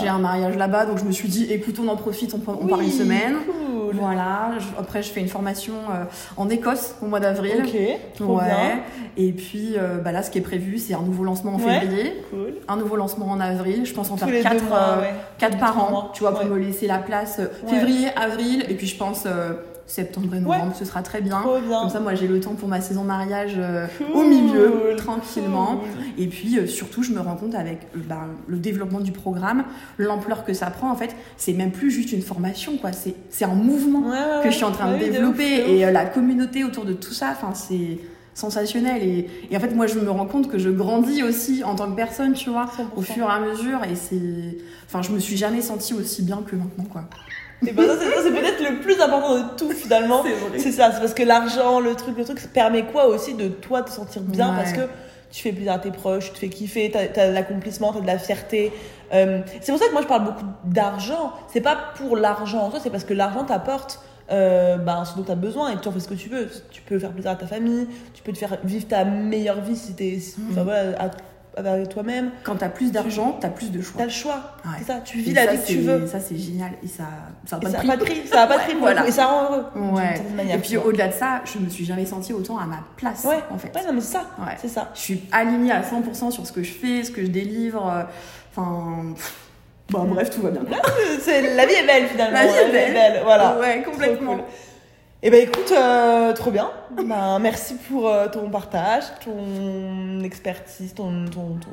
J'ai 0.00 0.08
un 0.08 0.18
mariage 0.18 0.56
là-bas, 0.56 0.86
donc 0.86 0.98
je 0.98 1.04
me 1.04 1.12
suis 1.12 1.28
dit, 1.28 1.46
écoute, 1.52 1.76
on 1.82 1.86
en 1.88 1.96
profite, 1.96 2.34
on, 2.34 2.40
on 2.60 2.66
part 2.66 2.80
une 2.80 2.90
semaine. 2.90 3.36
Cool. 3.46 3.65
Voilà, 3.94 4.52
je- 4.58 4.80
après 4.80 5.02
je 5.02 5.10
fais 5.10 5.20
une 5.20 5.28
formation 5.28 5.74
euh, 5.90 6.04
en 6.36 6.48
Écosse 6.48 6.94
au 7.02 7.06
mois 7.06 7.20
d'avril. 7.20 7.62
Ok, 7.64 7.76
trop 8.16 8.38
ouais. 8.38 8.44
bien. 8.44 8.80
Et 9.16 9.32
puis 9.32 9.74
euh, 9.76 9.98
bah 9.98 10.12
là, 10.12 10.22
ce 10.22 10.30
qui 10.30 10.38
est 10.38 10.42
prévu, 10.42 10.78
c'est 10.78 10.94
un 10.94 11.02
nouveau 11.02 11.24
lancement 11.24 11.54
en 11.54 11.58
Ouais. 11.58 11.80
février, 11.80 12.22
Cool. 12.30 12.54
un 12.68 12.76
nouveau 12.76 12.96
lancement 12.96 13.26
en 13.26 13.40
avril. 13.40 13.84
Je 13.86 13.94
pense 13.94 14.10
en 14.10 14.16
Tous 14.16 14.26
faire 14.26 14.42
quatre, 14.42 14.64
mois, 14.64 14.78
euh, 14.78 15.00
ouais. 15.00 15.14
quatre 15.38 15.58
par 15.58 15.82
an, 15.82 15.90
mois. 15.90 16.10
tu 16.14 16.20
vois, 16.20 16.32
pour 16.38 16.44
me 16.44 16.58
laisser 16.58 16.86
la 16.86 16.98
place 16.98 17.38
euh, 17.38 17.46
février, 17.68 18.08
avril, 18.16 18.64
et 18.68 18.74
puis 18.74 18.86
je 18.86 18.96
pense 18.96 19.24
euh, 19.26 19.52
septembre 19.86 20.34
et 20.34 20.40
novembre, 20.40 20.74
ce 20.76 20.84
sera 20.84 21.02
très 21.02 21.20
bien. 21.20 21.42
Comme 21.42 21.88
ça, 21.90 22.00
moi, 22.00 22.14
j'ai 22.14 22.26
le 22.26 22.40
temps 22.40 22.54
pour 22.54 22.68
ma 22.68 22.80
saison 22.80 23.04
mariage 23.04 23.54
euh, 23.56 23.86
Cool. 23.98 24.06
au 24.16 24.24
milieu, 24.24 24.96
tranquillement. 24.96 25.76
Cool. 25.76 26.04
Et 26.18 26.26
puis 26.26 26.58
euh, 26.58 26.66
surtout, 26.66 27.02
je 27.02 27.12
me 27.12 27.20
rends 27.20 27.36
compte 27.36 27.54
avec 27.54 27.82
euh, 27.94 28.00
ben, 28.08 28.22
le 28.48 28.56
développement 28.58 29.00
du 29.00 29.12
programme, 29.12 29.64
l'ampleur 29.98 30.44
que 30.44 30.52
ça 30.52 30.66
prend, 30.70 30.90
en 30.90 30.96
fait, 30.96 31.14
c'est 31.36 31.52
même 31.52 31.70
plus 31.70 31.90
juste 31.90 32.12
une 32.12 32.22
formation, 32.22 32.76
quoi. 32.78 32.90
C'est 32.92 33.44
un 33.44 33.54
mouvement 33.54 34.00
Ouais, 34.10 34.16
ouais, 34.16 34.42
que 34.44 34.50
je 34.50 34.56
suis 34.56 34.64
en 34.64 34.72
train 34.72 34.92
Ouais, 34.92 34.98
de 34.98 35.04
développer 35.12 35.62
ouf, 35.62 35.68
et 35.68 35.90
la 35.92 36.04
communauté 36.04 36.64
autour 36.64 36.84
de 36.84 36.92
tout 36.92 37.12
ça, 37.12 37.30
enfin, 37.30 37.54
c'est 37.54 37.98
sensationnel. 38.34 39.02
Et, 39.02 39.28
et 39.50 39.56
en 39.56 39.60
fait, 39.60 39.74
moi, 39.74 39.86
je 39.86 39.98
me 39.98 40.10
rends 40.10 40.26
compte 40.26 40.48
que 40.50 40.58
je 40.58 40.68
grandis 40.70 41.22
aussi 41.22 41.62
en 41.64 41.74
tant 41.74 41.90
que 41.90 41.96
personne, 41.96 42.32
tu 42.34 42.50
vois, 42.50 42.66
100%. 42.66 42.68
au 42.96 43.02
fur 43.02 43.24
et 43.28 43.32
à 43.32 43.40
mesure. 43.40 43.80
Et 43.90 43.94
c'est. 43.94 44.58
Enfin, 44.86 45.02
je 45.02 45.10
me 45.10 45.18
suis 45.18 45.36
jamais 45.36 45.60
sentie 45.62 45.94
aussi 45.94 46.22
bien 46.22 46.42
que 46.46 46.54
maintenant, 46.56 46.84
quoi. 46.84 47.04
Et 47.66 47.72
ben 47.72 47.86
ça, 47.86 47.94
c'est 48.22 48.30
peut-être 48.32 48.60
le 48.62 48.80
plus 48.80 49.00
important 49.00 49.34
de 49.36 49.42
tout 49.56 49.70
finalement. 49.70 50.22
C'est 50.58 50.72
ça, 50.72 50.90
c'est 50.92 51.00
parce 51.00 51.14
que 51.14 51.22
l'argent, 51.22 51.80
le 51.80 51.94
truc, 51.94 52.18
le 52.18 52.24
truc, 52.24 52.38
ça 52.40 52.48
permet 52.48 52.84
quoi 52.84 53.06
aussi 53.06 53.34
de 53.34 53.48
toi 53.48 53.82
te 53.82 53.90
sentir 53.90 54.22
bien 54.22 54.50
Ouais. 54.50 54.56
parce 54.56 54.72
que 54.72 54.80
tu 55.30 55.42
fais 55.42 55.52
plaisir 55.52 55.72
à 55.72 55.78
tes 55.78 55.90
proches, 55.90 56.26
tu 56.26 56.32
te 56.32 56.38
fais 56.38 56.48
kiffer, 56.48 56.90
t'as 56.92 57.22
as 57.22 57.28
de 57.28 57.32
l'accomplissement, 57.34 57.92
t'as 57.92 58.00
de 58.00 58.06
la 58.06 58.18
fierté. 58.18 58.72
Euh, 59.14 59.40
c'est 59.60 59.72
pour 59.72 59.80
ça 59.80 59.86
que 59.88 59.92
moi 59.92 60.02
je 60.02 60.06
parle 60.06 60.24
beaucoup 60.24 60.44
d'argent. 60.64 61.32
C'est 61.52 61.60
pas 61.60 61.76
pour 61.96 62.16
l'argent 62.16 62.58
en 62.60 62.70
soi, 62.70 62.80
c'est 62.82 62.90
parce 62.90 63.04
que 63.04 63.14
l'argent 63.14 63.44
t'apporte 63.44 64.00
euh, 64.30 64.76
ben, 64.76 65.04
ce 65.04 65.16
dont 65.16 65.22
tu 65.22 65.30
as 65.30 65.36
besoin 65.36 65.70
et 65.70 65.76
tu 65.80 65.86
en 65.88 65.92
fais 65.92 66.00
ce 66.00 66.08
que 66.08 66.14
tu 66.14 66.28
veux. 66.28 66.48
Tu 66.70 66.82
peux 66.82 66.98
faire 66.98 67.12
plaisir 67.12 67.30
à 67.30 67.36
ta 67.36 67.46
famille, 67.46 67.86
tu 68.12 68.22
peux 68.22 68.32
te 68.32 68.38
faire 68.38 68.58
vivre 68.64 68.86
ta 68.88 69.04
meilleure 69.04 69.60
vie 69.60 69.76
si 69.76 69.94
t'es, 69.94 70.18
si- 70.18 70.36
enfin, 70.50 70.62
voilà, 70.64 71.00
à- 71.00 71.10
avec 71.56 71.88
toi-même. 71.88 72.30
Quand 72.44 72.56
t'as 72.56 72.68
plus 72.68 72.92
d'argent, 72.92 73.38
t'as 73.40 73.48
plus 73.48 73.70
de 73.72 73.80
choix. 73.80 73.94
T'as 73.98 74.04
le 74.04 74.10
choix. 74.10 74.56
Ouais. 74.64 74.70
C'est 74.78 74.92
ça, 74.92 75.00
tu 75.04 75.18
Et 75.18 75.22
vis 75.22 75.32
la 75.32 75.46
ça, 75.46 75.52
vie 75.52 75.58
que 75.58 75.66
tu 75.66 75.78
veux. 75.78 76.06
Ça, 76.06 76.20
c'est 76.20 76.36
génial. 76.36 76.72
Et 76.84 76.88
ça, 76.88 77.04
ça 77.46 77.56
a 77.56 77.58
Et 77.58 77.62
pas 77.62 77.68
de 77.68 77.72
ça 77.72 77.78
prix. 77.78 77.86
n'a 77.88 77.94
pas 77.94 77.98
de 78.00 78.04
prix, 78.04 78.22
ça 78.28 78.36
n'a 78.36 78.46
pas 78.46 78.58
de 78.58 78.62
prix 78.64 78.74
voilà. 78.78 79.06
Et 79.06 79.10
ça 79.10 79.26
rend 79.26 79.44
heureux. 79.44 79.64
Ouais. 79.92 80.20
manière, 80.36 80.56
Et 80.56 80.58
puis 80.60 80.76
au-delà 80.76 81.08
de 81.08 81.14
ça, 81.14 81.40
je 81.44 81.58
me 81.58 81.68
suis 81.68 81.84
jamais 81.84 82.04
sentie 82.06 82.32
autant 82.32 82.58
à 82.58 82.66
ma 82.66 82.80
place, 82.96 83.24
Ouais. 83.24 83.38
en 83.50 83.58
fait. 83.58 83.74
Ouais, 83.74 83.86
non, 83.86 83.92
mais 83.94 84.00
c'est 84.00 84.12
ça. 84.14 84.26
Ouais. 84.38 84.54
C'est 84.60 84.68
ça. 84.68 84.90
Je 84.94 85.00
suis 85.00 85.22
alignée 85.32 85.72
à 85.72 85.82
100% 85.82 86.30
sur 86.30 86.46
ce 86.46 86.52
que 86.52 86.62
je 86.62 86.72
fais, 86.72 87.02
ce 87.04 87.10
que 87.10 87.22
je 87.22 87.28
délivre. 87.30 87.86
euh, 87.90 88.02
Enfin, 88.58 89.14
bah 89.90 90.00
bref, 90.06 90.30
tout 90.30 90.40
va 90.42 90.50
bien. 90.50 90.62
C'est, 91.20 91.54
la 91.54 91.66
vie 91.66 91.74
est 91.74 91.86
belle 91.86 92.06
finalement. 92.08 92.38
La 92.38 92.46
vie 92.46 92.52
est 92.78 92.92
belle. 92.92 93.20
Voilà. 93.24 93.58
Ouais, 93.58 93.82
complètement. 93.82 94.38
Et 95.22 95.30
ben 95.30 95.40
écoute, 95.48 95.72
euh, 95.72 96.32
trop 96.34 96.50
bien. 96.50 96.70
Ben, 96.90 97.38
merci 97.38 97.74
pour 97.88 98.08
euh, 98.08 98.28
ton 98.28 98.50
partage, 98.50 99.04
ton 99.24 100.20
expertise, 100.20 100.94
ton, 100.94 101.24
ton, 101.26 101.56
ton- 101.56 101.68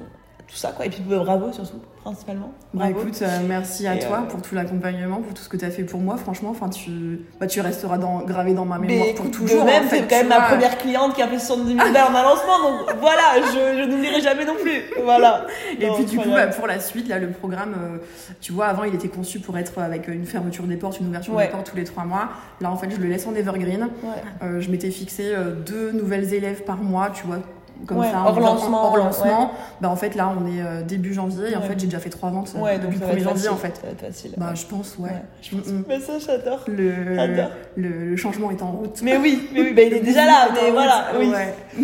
tout 0.54 0.60
ça 0.60 0.72
quoi. 0.72 0.86
Et 0.86 0.89
puis 0.89 1.02
bravo 1.02 1.52
surtout, 1.52 1.80
principalement. 2.04 2.52
Bah 2.76 2.89
écoute, 2.89 3.20
euh, 3.24 3.28
merci 3.48 3.88
à 3.88 3.96
Et, 3.96 4.00
toi 4.00 4.20
euh, 4.24 4.28
pour 4.30 4.42
tout 4.44 4.54
l'accompagnement, 4.54 5.18
pour 5.18 5.34
tout 5.34 5.42
ce 5.42 5.50
que 5.50 5.58
tu 5.58 5.66
as 5.66 5.72
fait 5.72 5.84
pour 5.84 6.00
moi. 6.00 6.16
Franchement, 6.18 6.50
enfin 6.52 6.70
tu, 6.70 7.22
bah, 7.39 7.48
tu 7.48 7.60
resteras 7.62 7.98
dans, 7.98 8.20
gravé 8.20 8.54
dans 8.54 8.66
ma 8.66 8.78
mémoire 8.78 9.08
Mais 9.08 9.13
pour 9.16 9.32
toujours. 9.32 9.62
de 9.62 9.66
même, 9.66 9.86
en 9.86 9.88
fait, 9.88 10.02
quand 10.08 10.18
même 10.18 10.28
ma 10.28 10.42
première 10.42 10.78
cliente 10.78 11.16
qui 11.16 11.22
a 11.24 11.28
fait 11.28 11.39
70 11.39 11.76
000 11.76 11.78
balles 11.92 12.04
en 12.12 12.16
un 12.16 12.22
lancement, 12.24 12.60
donc 12.62 12.96
voilà, 13.00 13.22
je, 13.52 13.82
je 13.82 13.89
n'oublierai 13.89 14.22
jamais 14.22 14.46
non 14.46 14.54
plus. 14.62 14.82
Voilà. 15.04 15.46
Et 15.80 15.88
Non, 15.88 15.96
puis 15.96 16.06
du 16.06 16.18
coup, 16.20 16.30
bah, 16.30 16.48
pour 16.48 16.68
la 16.68 16.80
suite, 16.80 17.08
là, 17.08 17.18
le 17.18 17.32
programme, 17.32 17.74
euh, 17.76 17.98
tu 18.42 18.52
vois, 18.52 18.68
avant, 18.68 18.84
il 18.84 18.94
était 18.94 19.08
conçu 19.08 19.39
pour 19.39 19.58
être 19.58 19.80
avec 19.80 20.08
une 20.08 20.26
fermeture 20.26 20.66
des 20.66 20.78
portes, 20.78 21.00
une 21.00 21.08
ouverture 21.08 21.34
Ouais. 21.34 21.46
des 21.48 21.52
portes 21.52 21.70
tous 21.72 21.76
les 21.78 21.84
trois 21.84 22.04
mois. 22.06 22.30
Là, 22.62 22.70
en 22.70 22.76
fait, 22.76 22.92
je 22.92 22.98
le 22.98 23.08
laisse 23.08 23.26
en 23.26 23.34
evergreen. 23.34 23.89
Ouais. 24.04 24.60
Je 24.62 24.70
m'étais 24.70 24.92
fixé 24.92 25.34
deux 25.66 25.92
nouvelles 25.92 26.32
élèves 26.34 26.63
par 26.63 26.78
mois, 26.78 27.10
tu 27.12 27.26
vois, 27.26 27.38
comme 27.86 27.98
Ouais, 28.00 28.10
ça, 28.12 28.24
hors 28.26 28.38
en- 28.38 28.39
lancement, 28.39 28.86
hors 28.86 28.98
lancement. 28.98 29.52
Bah, 29.82 29.89
en 29.89 29.96
fait, 29.96 30.15
là, 30.15 30.32
on 30.39 30.46
est 30.48 30.62
euh, 30.62 30.82
début 30.84 31.13
janvier 31.13 31.52
et 31.52 31.56
en 31.56 31.62
fait, 31.62 31.80
j'ai 31.80 31.88
déjà 31.88 32.00
fait 32.00 32.10
trois 32.10 32.30
ventes 32.30 32.54
euh, 32.56 32.62
Ouais, 32.62 32.80
donc 32.80 32.93
le 32.93 33.00
va 33.00 33.08
1er 33.08 33.12
être 33.17 33.24
janvier, 33.24 33.34
facile, 33.34 33.50
en 33.52 33.58
fait. 33.58 33.76
Ça 33.76 33.82
va 33.88 33.91
être 33.91 34.02
facile. 34.02 34.34
Bah, 34.38 34.52
je 34.56 34.65
pense, 34.65 34.96
ouais. 35.00 35.10
Je 35.41 35.56
pense. 35.56 35.67
Mm, 35.67 35.78
mm. 35.80 35.84
Mais 35.88 36.00
ça, 36.00 36.13
j'adore. 36.19 36.63
Le, 36.67 37.15
J'adore. 37.15 37.50
le, 37.76 37.89
le 38.06 38.15
changement 38.17 38.52
est 38.52 38.62
en 38.62 38.72
route. 38.72 39.02
Mais 39.04 39.17
oui, 39.17 39.50
mais 39.54 39.62
oui, 39.62 39.74
bah, 39.76 39.82
il 39.84 39.93
est 39.93 40.00
déjà 40.02 40.26
là, 40.26 40.50
mais 40.54 40.72
voilà, 40.72 41.08
oui. 41.19 41.32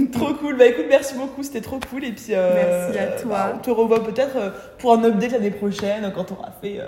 Trop 0.12 0.34
cool. 0.36 0.58
Bah 0.58 0.66
écoute, 0.68 0.86
merci 0.90 1.16
beaucoup, 1.16 1.44
c'était 1.44 1.62
trop 1.62 1.80
cool. 1.90 2.04
Et 2.06 2.12
puis, 2.12 2.28
euh, 2.32 2.90
Merci 2.92 3.00
à 3.00 3.08
toi. 3.22 3.30
bah, 3.32 3.54
on 3.56 3.60
te 3.60 3.70
revoit 3.72 4.04
peut-être 4.04 4.38
pour 4.78 4.94
un 4.94 5.04
update 5.04 5.32
l'année 5.32 5.52
prochaine 5.52 6.12
quand 6.16 6.32
on 6.32 6.36
aura 6.36 6.52
fait 6.62 6.80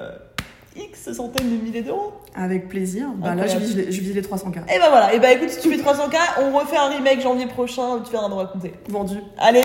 X 0.75 1.11
centaines 1.13 1.49
de 1.49 1.63
milliers 1.63 1.81
d'euros. 1.81 2.13
Avec 2.33 2.69
plaisir. 2.69 3.07
Bah, 3.17 3.35
là, 3.35 3.45
je 3.47 3.57
vise, 3.57 3.75
les, 3.75 3.91
je 3.91 4.01
vise 4.01 4.15
les 4.15 4.21
300K. 4.21 4.73
Et 4.73 4.79
bah 4.79 4.89
voilà, 4.89 5.13
et 5.13 5.19
bah 5.19 5.31
écoute, 5.33 5.49
si 5.49 5.59
tu 5.59 5.69
fais 5.69 5.81
300K, 5.81 6.15
on 6.41 6.57
refait 6.57 6.77
un 6.77 6.87
remake 6.87 7.21
janvier 7.21 7.47
prochain 7.47 7.95
où 7.95 8.03
tu 8.03 8.11
verras 8.11 8.29
nous 8.29 8.37
raconter. 8.37 8.73
Vendu. 8.87 9.17
Allez, 9.37 9.63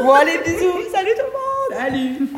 bon 0.00 0.10
allez, 0.12 0.38
bisous, 0.44 0.90
salut 0.92 1.10
tout 1.16 1.26
le 1.26 1.32
monde 1.32 1.80
Salut 1.80 2.28